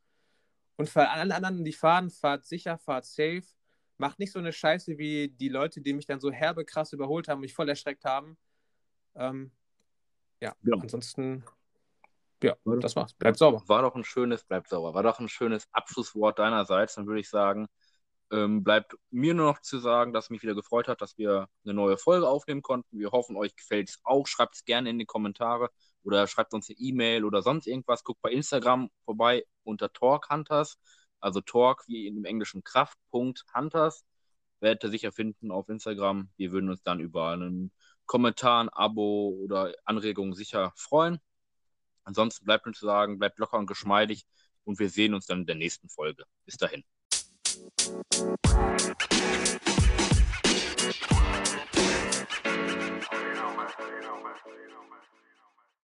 Und 0.76 0.90
für 0.90 1.10
alle 1.10 1.36
anderen, 1.36 1.64
die 1.64 1.74
fahren, 1.74 2.10
fahrt 2.10 2.46
sicher, 2.46 2.78
fahrt 2.78 3.06
safe. 3.06 3.44
Macht 3.98 4.20
nicht 4.20 4.32
so 4.32 4.40
eine 4.40 4.52
Scheiße 4.52 4.98
wie 4.98 5.30
die 5.30 5.50
Leute, 5.50 5.82
die 5.82 5.94
mich 5.94 6.06
dann 6.06 6.20
so 6.20 6.32
herbe 6.32 6.66
krass 6.66 6.94
überholt 6.94 7.28
haben 7.28 7.38
und 7.38 7.42
mich 7.42 7.54
voll 7.54 7.70
erschreckt 7.70 8.06
haben. 8.06 8.38
Ähm, 9.16 9.52
ja, 10.42 10.54
ja, 10.64 10.76
ansonsten, 10.80 11.44
ja, 12.44 12.56
war 12.66 12.78
das 12.78 12.96
war's. 12.96 13.14
Bleibt 13.14 13.38
sauber. 13.38 13.64
War 13.68 13.82
doch 13.84 13.96
ein 13.96 14.04
schönes, 14.04 14.44
bleibt 14.44 14.68
sauber. 14.70 14.94
War 14.94 15.04
doch 15.04 15.20
ein 15.20 15.30
schönes 15.30 15.68
Abschlusswort 15.72 16.40
deinerseits. 16.40 16.96
Dann 16.96 17.08
würde 17.08 17.22
ich 17.22 17.30
sagen, 17.30 17.68
ähm, 18.32 18.64
bleibt 18.64 18.96
mir 19.12 19.34
nur 19.34 19.46
noch 19.46 19.62
zu 19.62 19.80
sagen, 19.80 20.12
dass 20.12 20.26
es 20.26 20.30
mich 20.32 20.42
wieder 20.42 20.56
gefreut 20.56 20.88
hat, 20.88 21.02
dass 21.02 21.18
wir 21.18 21.48
eine 21.64 21.74
neue 21.74 21.98
Folge 21.98 22.28
aufnehmen 22.28 22.62
konnten. 22.62 23.00
Wir 23.00 23.12
hoffen, 23.12 23.38
euch 23.38 23.56
gefällt 23.56 23.90
es 23.90 24.00
auch. 24.04 24.28
Schreibt 24.28 24.56
es 24.56 24.66
gerne 24.66 24.90
in 24.90 25.00
die 25.00 25.06
Kommentare 25.06 25.70
oder 26.04 26.28
schreibt 26.28 26.54
uns 26.54 26.70
eine 26.70 26.78
E-Mail 26.80 27.26
oder 27.26 27.42
sonst 27.42 27.68
irgendwas. 27.68 28.04
Guckt 28.04 28.22
bei 28.22 28.32
Instagram 28.32 28.90
vorbei 29.06 29.46
unter 29.64 29.94
Talk 29.94 30.30
Hunters, 30.30 30.80
also 31.20 31.42
Talk 31.42 31.84
wie 31.88 32.08
in 32.08 32.16
dem 32.16 32.26
englischen 32.26 32.64
Kraft.Hunters. 32.64 33.46
Hunters. 33.56 34.06
Werdet 34.60 34.84
ihr 34.84 34.90
sicher 34.90 35.12
finden 35.12 35.52
auf 35.52 35.70
Instagram. 35.70 36.30
Wir 36.38 36.52
würden 36.52 36.70
uns 36.70 36.82
dann 36.84 37.00
über 37.00 37.30
einen 37.30 37.72
Kommentar, 38.06 38.64
ein 38.64 38.70
Abo 38.70 39.38
oder 39.44 39.74
Anregungen 39.86 40.34
sicher 40.34 40.74
freuen. 40.76 41.20
Ansonsten 42.04 42.46
bleibt 42.46 42.68
uns 42.68 42.80
zu 42.80 42.86
sagen, 42.86 43.20
bleibt 43.20 43.40
locker 43.40 43.58
und 43.58 43.68
geschmeidig 43.68 44.26
und 44.66 44.80
wir 44.80 44.90
sehen 44.90 45.14
uns 45.14 45.26
dann 45.26 45.42
in 45.42 45.46
der 45.46 45.56
nächsten 45.56 45.90
Folge. 45.90 46.26
Bis 46.46 46.58
dahin. 46.58 46.84